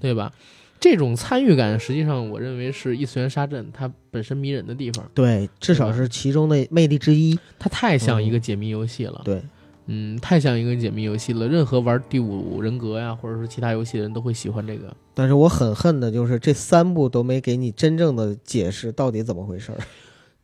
[0.00, 0.30] 对吧？
[0.80, 7.38] 这种参与感，实际上我认为是异次元杀阵它本身迷人的地方，对，至少是其中的魅力之一。
[7.58, 9.20] 它太像一个解谜游戏了。
[9.22, 9.42] 对，
[9.86, 11.46] 嗯，太像一个解谜游戏了。
[11.46, 14.96] 任何玩第五人格呀，或者是其他游戏的人都会喜欢这个。
[15.12, 19.78] 但是我很恨的就是这三部都没给你真正的解释到底怎么回事儿。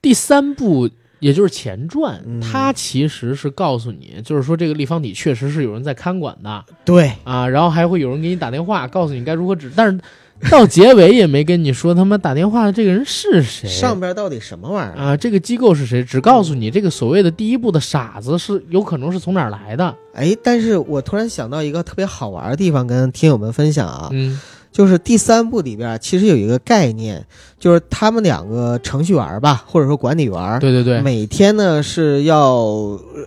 [0.03, 9.73] 第三部，也就是前传，嗯它其实是告诉你，就是说这个立方体确实是有人在看管的对，啊，然后还会有人给你打电话，告诉你该如何指。
[9.75, 9.99] 但是
[10.51, 15.03] 到结尾也没跟你说他妈打电话的这个人是谁，上边到底什么玩意儿？
[15.03, 19.95] 啊，这个机构是谁，只告诉你这个所谓的第一步的傻子是有可能是从哪儿来的。
[20.13, 24.39] 哎，但是我突然想到一个特别好玩的地方，跟听友们分享啊，嗯
[24.77, 27.25] 就是第三部里边其实有一个概念，
[27.59, 32.55] 就是他们两个程序员吧，或者说管理员，对对对，每天呢是要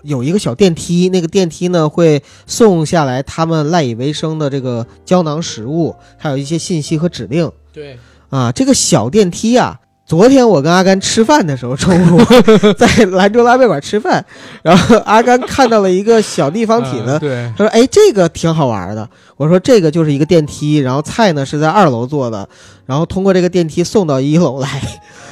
[0.03, 7.97] 有一个小电梯，那个电梯呢会送下来他们赖以为生的这个胶囊食物，还有一些信息和指令对，
[8.29, 8.51] 啊。
[8.51, 9.79] 这个小电梯啊，
[10.09, 12.19] 昨天我跟阿甘吃饭的时候，中午
[12.75, 14.25] 在兰州拉面馆吃饭，
[14.63, 19.07] 然后阿甘看到了一个小立方体呢啊，对，他说：“哎，这个挺好玩的。”
[19.37, 22.49] 我说：“这个就是一个电梯，然后菜呢是在二楼做的，
[22.87, 24.81] 然后通过这个电梯送到一楼来。”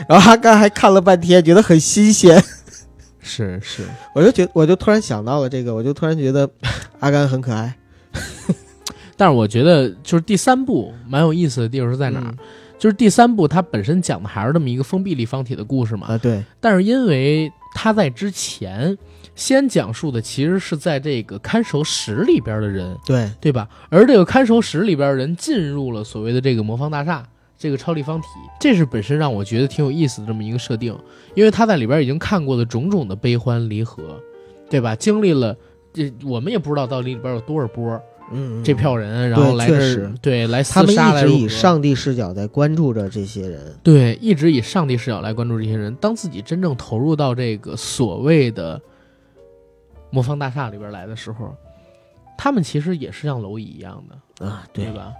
[0.07, 2.39] 然后阿甘还看了半天，觉得很新鲜。
[3.19, 3.81] 是是，
[4.13, 6.47] 我就觉，我就突然想到了这个，我就突然觉得
[6.99, 7.75] 阿甘很可爱。
[9.17, 12.25] 但是我觉得就是第三部蛮有意思的地方是在哪儿？
[12.27, 12.37] 嗯
[12.77, 16.17] 就是第三部它本身讲的还是这么一个封闭立方体的故事嘛，啊？
[16.17, 18.97] 对，但是因为它在之前
[19.35, 23.67] 先讲述的其实是在这个看守室里边的人，对，对吧？
[23.89, 27.27] 而这个看守室里边的人进入了所谓的这个魔方大厦。
[27.59, 28.27] 这个超立方体，
[28.59, 30.95] 这是本身让我觉得挺有意思的这么一个设定，
[31.33, 34.21] 因为他在里边已经看过了种种的悲欢离合，
[34.69, 34.95] 对吧？
[34.95, 35.57] 经历了
[35.91, 37.99] 这，我们也不知道到底里边有多少波
[38.31, 39.67] 嗯，这票人，然后来
[40.21, 43.73] 对来他们厮杀一直以来如何上帝视角在关注着这些人。
[43.83, 45.95] 对一直以上帝视角来关注这些人。
[45.95, 48.81] 当自己真正投入到这个所谓的
[50.09, 51.55] 魔方大厦里边来的时候，
[52.37, 55.13] 他们其实也是像蝼蚁一样的，啊，对吧？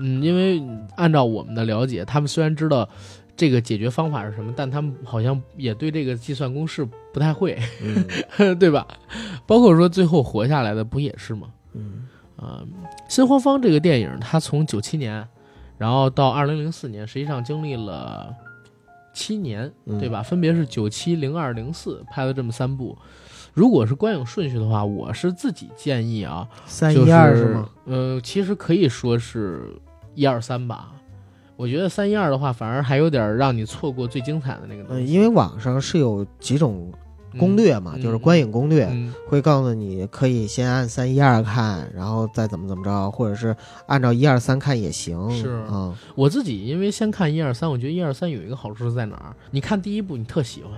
[0.00, 0.62] 嗯，因为
[0.96, 2.88] 按照我们的了解，他们虽然知道
[3.36, 7.58] 这个解决方法是什么，但他们好像也对这个计算公式不太会，
[8.38, 8.86] 嗯 对吧？
[9.46, 11.48] 包括说最后活下来的不也是吗？
[11.74, 12.08] 嗯
[12.44, 12.62] 啊、
[13.08, 15.26] 新东方这个电影，它从九七年，
[15.78, 18.34] 然后到二零零四年，实际上经历了
[19.12, 20.22] 七年，嗯对吧？
[20.22, 22.96] 分别是九七、零二、零四拍了这么三部。
[23.52, 27.68] 如果是观影顺序的话，我是自己建议啊，三就一二是吗？？
[27.84, 29.74] 呃，其实可以说是
[30.14, 30.90] 一二三吧。
[31.56, 35.12] 我觉得三一二的话，反而还有点让你错过最精彩的那个东嗯，西。
[35.12, 36.92] 因为网上是有几种
[37.34, 43.54] 攻略嘛，嗯就是观影攻略，嗯，会告诉你可以先按三一二看，然后再怎么怎么着，或者是
[43.86, 45.30] 按照一二三看也行。
[45.30, 49.34] 是嗯我自己因为先看一二三，我觉得一二三有一个好处是在哪儿？
[49.50, 50.72] 你看第一部你特喜欢，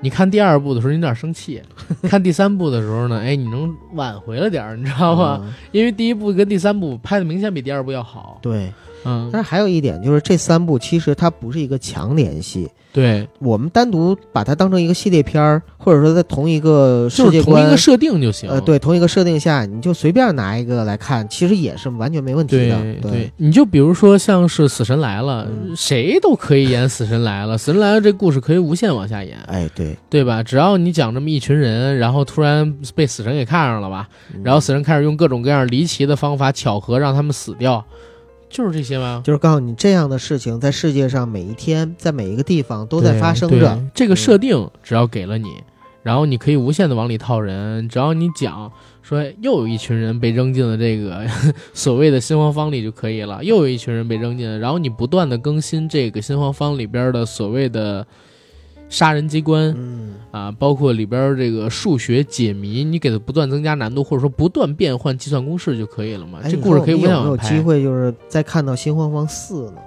[0.00, 1.62] 你看第二部的时候你有点生气，
[2.04, 5.40] 看第三部的时候呢，哎，你能挽回了点儿，你知道吗？
[5.42, 8.38] 嗯因为第一部跟第三部拍的明显比第二部要好。
[8.42, 8.72] 对，
[9.04, 12.68] 嗯，但是还有一点就是，这三部其实它不是一个强联系。
[12.92, 18.48] 对，我们单独把它当成一个系列片儿，或者说在同一个世界就是同一个设定就行。
[18.48, 22.76] 呃，对，同一个设定下，你就随便拿一个来看，其实也是完全没问题对的。
[23.02, 30.40] 对，你就比如说像是《死神来了》嗯谁都可以演《死神来了》，《死神来了》这故事可以无限往下演，哎，对，对吧？
[30.40, 37.84] 只要你讲这么一群人，然后突然被死神给看上了吧，嗯然后死神开始用各种各样离奇的方法巧合让他们死掉，
[38.54, 39.20] 就是这些吗？
[39.24, 43.76] 就是告诉你这样的事情在世界上每一天，在每一个地方都都在发生着。
[43.92, 45.48] 这个设定只要给了你，
[46.04, 48.70] 然后你可以无限的往里套人，只要你讲
[49.02, 51.26] 说又有一群人被扔进了这个
[51.74, 58.06] 所谓的新荒方里就可以了，又有一群人被扔进了，然后你不断的更新这个新荒方里边的所谓的
[58.88, 59.74] 杀人机关。
[59.76, 66.40] 嗯，啊，包括里边这个数学解谜，你给它不断增加难度，或者说不断变换计算公式就可以了嘛。
[66.42, 67.48] 哎，这故事可以无说你有没有限往拍。
[67.48, 69.78] 机会，就是再看到《新荒荒四》呢？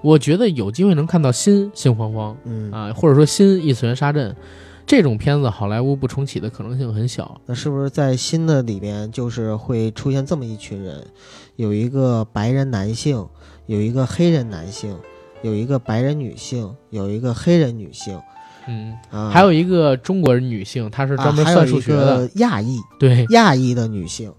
[0.00, 4.34] 我觉得有机会能看到新新荒荒，嗯，啊，或者说新异次元杀阵
[4.86, 7.40] 这种片子，好莱坞不重启的可能性很小。
[7.46, 11.04] 那是不是在新的里边，就是会出现这么一群人，
[11.56, 13.26] 有一个白人男性，
[13.66, 14.96] 有一个黑人男性，
[15.42, 18.20] 有一个白人女性，有一个黑人女性
[18.68, 24.32] 嗯，啊，还有一个中国人女性，她是专门算数学的，亚裔对，亚裔的女性，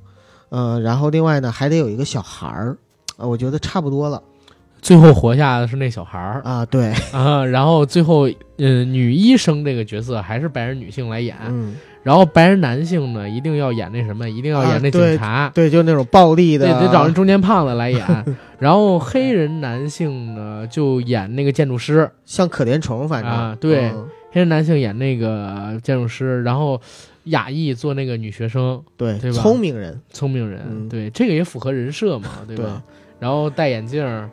[0.50, 2.78] 呃，然后另外呢还得有一个小孩儿，
[3.18, 4.22] 啊，我觉得差不多了。
[4.82, 6.42] 最后活下的是那小孩儿。
[6.46, 15.52] 啊，对， 啊，然后最后，嗯、女医生这个角色还是白人女性来演，嗯，然后白人男性呢一定要演那什么，一定要演那啊对警察。
[15.54, 18.26] 对，就那种暴力的，对，得找那中间胖子来演，
[18.58, 23.30] 然后黑人男性呢就演那个建筑师，像可怜虫，反正。
[23.30, 23.90] 啊对。
[23.90, 26.80] 嗯黑人男性演那个建筑师，然后
[27.26, 32.84] 亚裔做那个女学生，对对吧聪明人，聪明人，嗯对，这个也符合人设嘛，对吧？
[33.20, 34.30] 然后戴眼镜儿，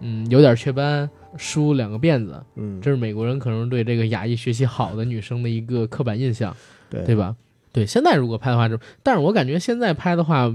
[0.00, 6.56] 嗯，有点雀斑，梳两个辫子，嗯，这是美国人可能对这个亚裔学习好的女生的一个刻板印象，
[6.88, 7.34] 对对吧？
[7.72, 10.50] 对，现在如果拍的话，就，但是我感觉现在拍的话，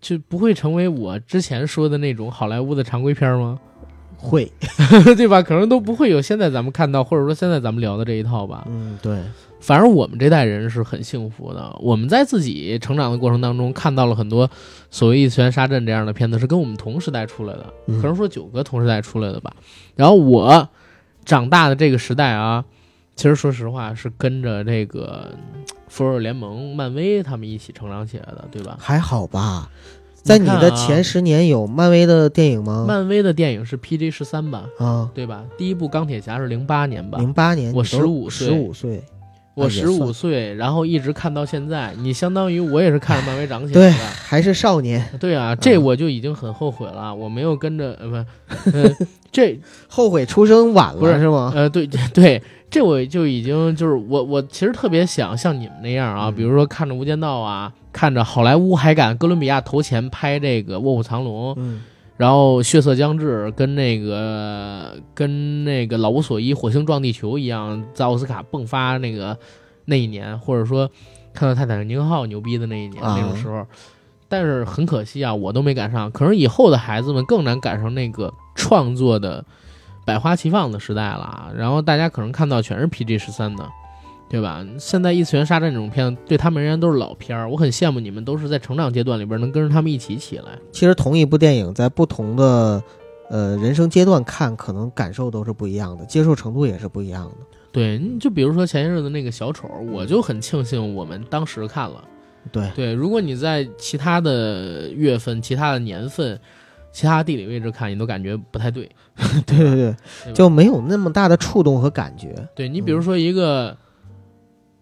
[0.00, 3.58] 就不会成为我之前说的那种好莱坞的常规片吗？
[4.20, 4.50] 会，
[5.16, 5.40] 对吧？
[5.42, 8.64] 可能都不会有现在咱们看到，或者说现在咱们聊的这一套吧。
[8.68, 9.18] 嗯，对，
[9.60, 14.48] 反正我们这代人是很幸福的，我们在自己成长的过程当中看到了很多
[14.90, 19.52] 所谓异次元杀阵这样的片子，是跟我们同时代出来的，嗯可能说九哥同时代出来的吧。
[19.96, 20.68] 然后我
[21.24, 22.64] 长大的这个时代啊，
[23.16, 28.76] 其实说实话是跟着这个嗯复仇者联盟、漫威他们一起成长起来的，对吧？
[28.80, 29.68] 还好吧。
[30.22, 32.84] 在你的前十年有漫威的电影吗？
[32.86, 35.44] 漫威的电影是 PG 十三吧，啊，对吧？
[35.56, 39.02] 第一部钢铁侠是零八年吧，零八年，我你都15岁十五岁，
[39.54, 44.04] 我十五岁，然后一直看到现在，你相当于我也是看着漫威长起来对，的。
[44.04, 48.90] 还是少年，对啊，这嗯我就已经很后悔了，我没有跟着呃不， 呃
[49.32, 49.58] 这
[49.88, 51.52] 后悔出生晚不是了是吗？
[51.54, 56.34] 呃对对，这我就已经就是我我其实特别想像你们那样啊，嗯。
[56.34, 61.82] 比如说看着《无间道》啊，看着好莱坞还敢哥伦比亚投钱拍这个《卧虎藏龙》，嗯，
[62.16, 69.36] 然后《血色将至》跟那个跟那个老无所依《火星撞地球》一样，在奥斯卡迸发那个
[69.86, 70.88] 那一年，或者说
[71.34, 73.16] 看到《泰坦尼克号》牛逼的那一年、啊。
[73.18, 73.66] 那种时候，
[74.28, 76.08] 但是很可惜啊，我都没赶上。
[76.12, 79.44] 可能以后的孩子们更难赶上那个创作的
[80.10, 81.52] 百花齐放的时代了。
[81.54, 83.64] 然后大家可能看到全是 PG 十三的。
[84.30, 84.64] 对吧？
[84.78, 87.50] 现在异次元杀阵这种片子，对他们而言都是老片儿。
[87.50, 90.56] 我很羡慕你们，都是在成长阶段里边能跟着他们一起起来。
[90.70, 92.80] 其实同一部电影在不同的
[93.28, 97.38] 呃人生阶段看，可能感受都是不一样的，接受程度也是不一样的。
[97.72, 102.04] 对，你就比如说前些日子那个小丑，我就很庆幸我们当时看了。
[102.52, 106.40] 对，对，如果你在其他的月份、其他的年份、
[106.92, 108.88] 其他地理位置看，你都感觉不太对。
[109.46, 112.34] 对 对对，对就没有那么大的触动和感觉。
[112.54, 113.76] 对你比如说一个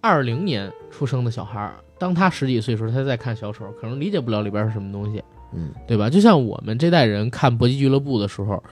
[0.01, 6.09] 二零年出生的小孩儿，当他十几岁的时候，他在看小丑，可能理解不了里边是什么东西，嗯，对吧？
[6.09, 8.63] 就像我们这代人看搏击俱乐部的时候，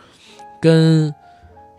[0.60, 1.12] 跟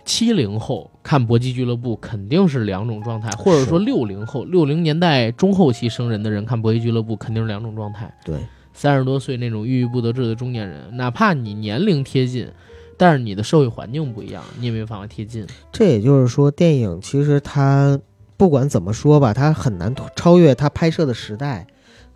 [0.03, 8.13] 七零后看搏击俱乐部肯定是两种状态，或者说六零后、六零年代中后期生人的人看搏击俱乐部肯定是两种状态。
[8.23, 8.37] 对，
[8.77, 12.47] 三十多岁那种郁郁不得志的中年人，哪怕你年龄贴近，
[12.95, 15.47] 但是你的社会环境不一样，你也没有办法贴近。
[15.71, 17.99] 这也就是说，电影其实它
[18.37, 21.65] 不管怎么说吧，它很难超越它拍摄的时代。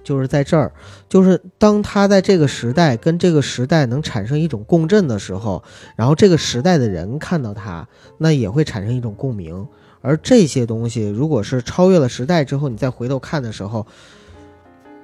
[0.04, 0.72] 就是在这儿，
[1.08, 5.64] 就是当他在这个时代跟这个时代能产生一种共振的时候，
[5.96, 7.88] 然后这个时代的人看到他，
[8.18, 9.68] 那也会产生一种共鸣。
[10.02, 13.86] 而这些东西，如果是超越了时代之后，你再回头看的时候，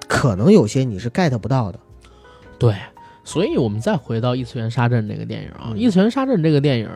[0.07, 1.79] 可能有些你是 get 不到的。
[2.57, 2.75] 对，
[3.23, 6.89] 所以我们再回到《异次元杀阵》这个电影啊，嗯异次元杀阵》这个电影，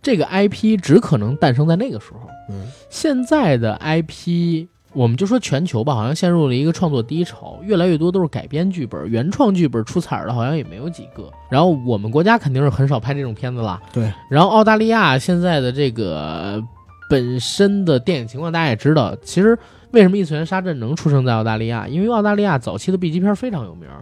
[0.00, 2.20] 这个 IP 只可能诞生在那个时候。
[2.48, 11.30] 嗯现在的 IP，我们就说全球吧，好像陷入了一个创作低潮，越来越多都是改编剧本，原创剧本出彩儿的好像也没有几个。
[11.48, 13.80] 然后我们国家肯定是很少拍这种片子啦。
[13.92, 14.12] 对。
[14.28, 16.62] 然后澳大利亚现在的这个
[17.10, 19.58] 本身的电影情况大家也知道，其实
[19.90, 21.88] 为什么《异次元杀阵》能出生在澳大利亚？
[21.88, 24.00] 因为澳大利亚早期的 B 级片非常有名儿，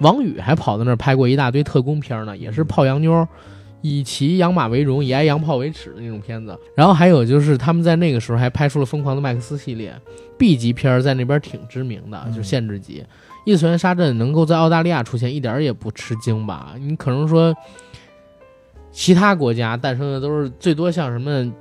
[0.00, 3.26] 王宇还跑到那儿拍过一大堆特工片呢，也是泡洋妞。
[3.80, 6.58] 以骑养马为荣，以挨洋炮为耻的那种片子。
[6.74, 9.94] 然后还有就是他们在那个时候还拍出了《疯狂的麦克斯》系列
[10.36, 13.04] ，B 级片儿在那边挺知名的，嗯就限制级。
[13.44, 16.74] 异次元杀阵能够在澳大利亚出现，一点儿也不吃惊吧？
[16.80, 17.54] 你可能说，
[18.90, 21.52] 其他国家诞生的都是最多像什么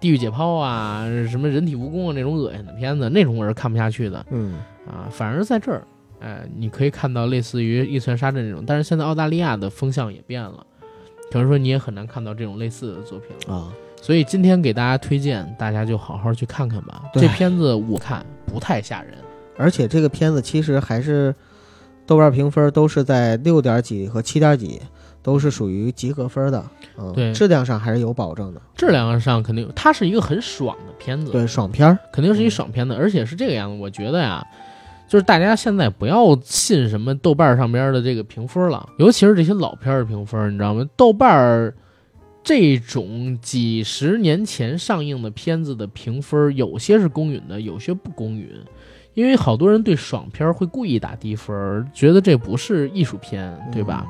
[0.00, 4.54] 地狱解剖啊、什么人体蜈蚣啊那种恶心的片子，那种我是看不下去的嗯
[4.86, 5.08] 啊。
[5.10, 5.82] 反而在这儿，
[6.20, 10.64] 哎，你可以看到类似于异次元杀阵这种，但是现在澳大利亚的风向也变了，
[11.32, 13.54] 可能说你也很难看到这种类似的作品了。
[13.54, 17.02] 啊，所以今天给大家推荐，大家就好好去看看吧。
[17.12, 19.14] 对这片子我看不太吓人，
[19.56, 21.34] 而且这个片子其实还是
[22.06, 24.80] 豆瓣评分都是在六点几和七点几，
[25.22, 26.64] 都是属于及格分的。
[26.98, 28.60] 嗯，对质量上还是有保证的。
[28.76, 31.98] 质量上肯定它是一个很爽的片子，对，爽片儿。
[32.12, 33.80] 肯定是一爽片子，而且是这个样子。
[33.80, 34.46] 我觉得呀，
[35.08, 40.86] 就是大家现在不要信什么豆瓣上边的这个评分了，尤其是这些老片儿的评分，你知道吗？
[40.96, 41.74] 豆瓣儿
[42.44, 48.50] 这种几十年前上映的片子的评分，有些是公允的，有些不公允。
[49.14, 54.06] 因为好多人对爽片儿会故意打低分儿，觉得这不是艺术片，对吧？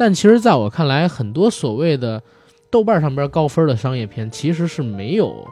[0.00, 2.22] 但其实在我看来，很多所谓的
[2.70, 5.46] 豆瓣上边高分的商业片，其实是没有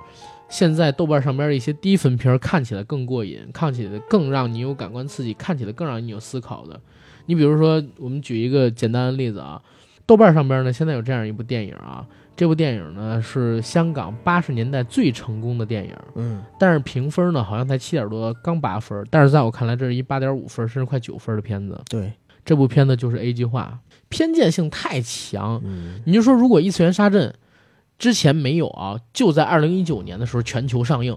[0.49, 6.80] 现在豆瓣上边的一些低分片儿看起来更过瘾，看起来更让你有感官刺激，看起来更让你有思考的。
[7.26, 9.61] 你比如说，我们举一个简单的例子啊，
[10.07, 21.78] 豆瓣上边呢现在有这样一部电影啊，这部电影呢是香港八十年代最成功的电影，嗯但是评分呢好像才七点多，刚八分，但是在我看来这是一八点五分甚至快九分的片子。
[21.90, 22.11] 对，
[22.49, 23.78] 这部片子就是 A 计划，
[24.09, 25.61] 偏见性太强。
[25.62, 27.28] 嗯你就说，如果《异次元杀阵》
[27.99, 31.14] 之前没有啊，就在二零一九年的时候全球上映，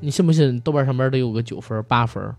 [0.00, 2.34] 你信不信豆瓣上边得有个九分、八分？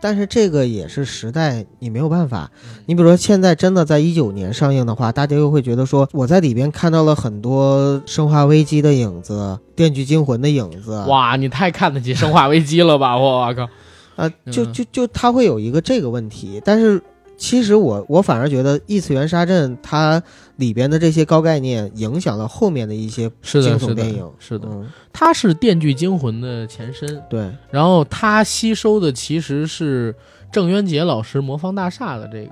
[0.00, 2.48] 但是这个也是时代，你没有办法。
[2.84, 11.02] 你比如说，现在真的在一九年上映的话，大家又会觉得说，我在里边看到了很多《生化危机》的影子，《电锯惊魂》的影子。
[11.08, 13.16] 哇，你太看得起《生化危机》了吧！
[13.16, 13.68] 我我靠，
[14.16, 17.02] 啊，就嗯就就它会有一个这个问题，但是
[17.36, 20.22] 其实我我反而觉得《异次元杀阵》它
[20.56, 30.14] 里边的这些高概念影响了后面的一些惊是的悚电影，，是的，嗯，它是《电锯惊魂》的前身，对，然后它吸收的其实是
[30.50, 32.48] 郑渊洁老师《魔方大厦》的这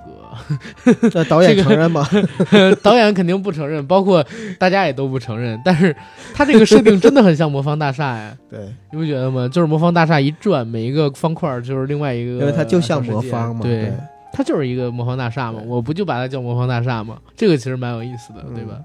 [0.93, 2.07] 个 这导演承认吗？
[2.83, 4.23] 导演肯定不承认，包括
[4.59, 5.59] 大家也都不承认。
[5.65, 5.97] 但是
[6.35, 8.61] 他这个设定真的很像魔方大厦呀， 对，
[8.93, 9.49] 你不觉得吗？
[9.49, 13.93] 就是魔方大厦一转，每一个方块就是另外一个，因为它就像魔方嘛，对，对，
[14.35, 17.19] 它就是一个魔方大厦嘛，我不就把它叫魔方大厦嘛？
[17.37, 18.81] 这个其实蛮有意思的，嗯对吧？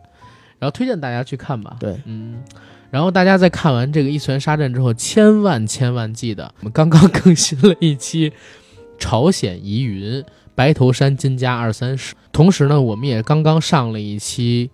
[0.60, 2.44] 然后推荐大家去看吧，对嗯。
[2.92, 8.32] 然后大家在看完这个《异次元杀阵》之后，千万千万记得，我们刚刚更新了一期
[8.98, 10.24] 朝鲜疑云
[10.56, 14.72] 白头山金家二三十，同时呢，我们也刚刚上了一期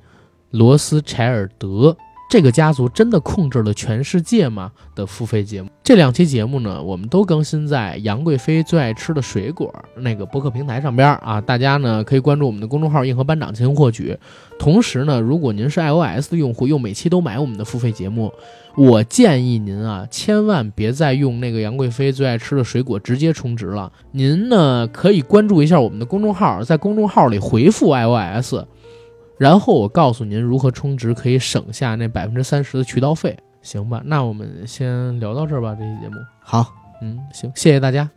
[0.51, 1.97] 罗斯柴尔德
[2.27, 5.69] 这个家族真的控制了全世界吗的付费节目。
[5.83, 14.17] 这两期节目呢，我们都更新在杨贵妃最爱吃的水果那个播客平台上边啊，大家呢可以关注我们的公众号“硬核班长”进行获取。
[14.57, 18.33] 同时呢，如果您是 iOS 的用户，又每期都买我们的付费节目，
[18.75, 23.91] 我建议您啊，千万别再用那个杨贵妃最爱吃的水果直接充值了。
[24.11, 28.55] 您呢可以关注一下我们的公众号，在公众号里回复 iOS，
[29.37, 34.01] 然后我告诉您如何充值可以省下那百分之三十的渠道费，行吧？
[34.05, 36.15] 那我们先聊到这儿吧，这期节目。
[36.39, 36.65] 好。
[37.01, 38.09] 嗯，行，谢谢大家。